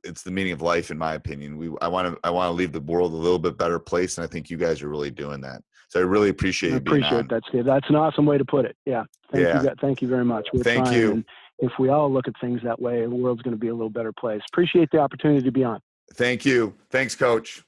[0.04, 1.58] it's the meaning of life, in my opinion.
[1.58, 4.16] We, I want to, I want to leave the world a little bit better place,
[4.16, 5.60] and I think you guys are really doing that.
[5.90, 7.66] So I really appreciate I appreciate that, Steve.
[7.66, 8.74] That's an awesome way to put it.
[8.86, 9.04] Yeah.
[9.32, 9.62] Thank Yeah.
[9.62, 9.70] you.
[9.82, 10.48] Thank you very much.
[10.54, 11.12] We're Thank you.
[11.12, 11.24] and
[11.58, 13.90] if we all look at things that way, the world's going to be a little
[13.90, 14.40] better place.
[14.52, 15.80] Appreciate the opportunity to be on.
[16.12, 16.74] Thank you.
[16.90, 17.62] Thanks, Coach.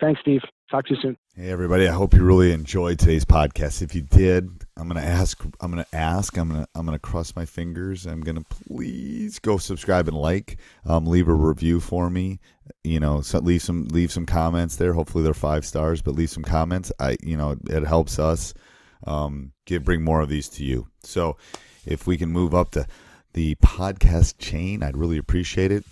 [0.00, 0.40] Thanks, Steve.
[0.70, 1.16] Talk to you soon.
[1.36, 3.82] Hey everybody, I hope you really enjoyed today's podcast.
[3.82, 6.86] If you did, I'm going to ask I'm going to ask, I'm going to I'm
[6.86, 8.06] going to cross my fingers.
[8.06, 12.40] I'm going to please go subscribe and like, um, leave a review for me.
[12.84, 14.92] You know, so leave some leave some comments there.
[14.92, 16.92] Hopefully they're 5 stars, but leave some comments.
[17.00, 18.54] I you know, it helps us
[19.06, 20.88] um give bring more of these to you.
[21.02, 21.36] So,
[21.86, 22.86] if we can move up the
[23.32, 25.84] the podcast chain, I'd really appreciate it.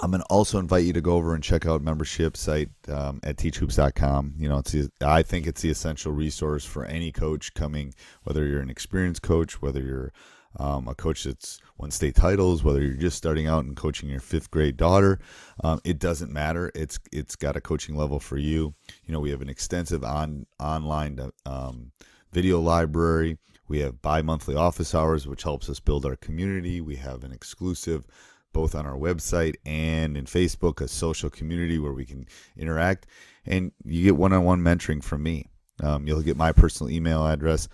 [0.00, 3.20] I'm going to also invite you to go over and check out membership site um,
[3.22, 4.34] at teachhoops.com.
[4.36, 8.60] You know, it's I think it's the essential resource for any coach coming, whether you're
[8.60, 10.12] an experienced coach, whether you're
[10.58, 14.20] um, a coach that's won state titles, whether you're just starting out and coaching your
[14.20, 15.18] fifth grade daughter,
[15.62, 16.72] um, it doesn't matter.
[16.74, 18.74] It's it's got a coaching level for you.
[19.06, 21.92] You know, we have an extensive on online um,
[22.32, 23.38] video library.
[23.72, 26.82] We have bi-monthly office hours, which helps us build our community.
[26.82, 28.06] We have an exclusive
[28.52, 33.06] both on our website and in Facebook, a social community where we can interact.
[33.46, 35.46] And you get one on one mentoring from me.
[35.82, 37.66] Um, you'll get my personal email address.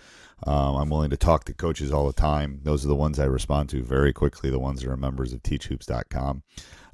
[0.47, 2.61] Um, I'm willing to talk to coaches all the time.
[2.63, 5.43] Those are the ones I respond to very quickly, the ones that are members of
[5.43, 6.43] teachhoops.com.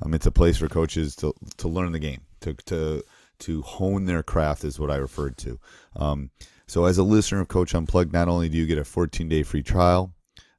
[0.01, 3.03] Um, it's a place for coaches to, to learn the game, to, to,
[3.37, 5.59] to hone their craft, is what I referred to.
[5.95, 6.31] Um,
[6.67, 9.43] so, as a listener of Coach Unplugged, not only do you get a 14 day
[9.43, 10.13] free trial,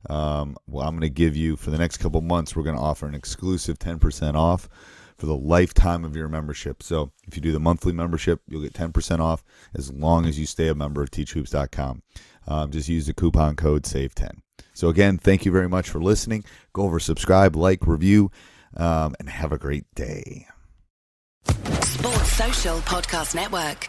[0.09, 2.83] um, well, I'm going to give you for the next couple months, we're going to
[2.83, 4.69] offer an exclusive 10% off
[5.17, 6.83] for the lifetime of your membership.
[6.83, 9.43] So if you do the monthly membership, you'll get 10% off
[9.75, 12.03] as long as you stay a member of teachhoops.com.
[12.47, 14.41] Um, just use the coupon code SAVE10.
[14.75, 16.45] So again, thank you very much for listening.
[16.73, 18.31] Go over, subscribe, like, review,
[18.77, 20.47] um, and have a great day.
[21.47, 23.89] Sports Social Podcast Network.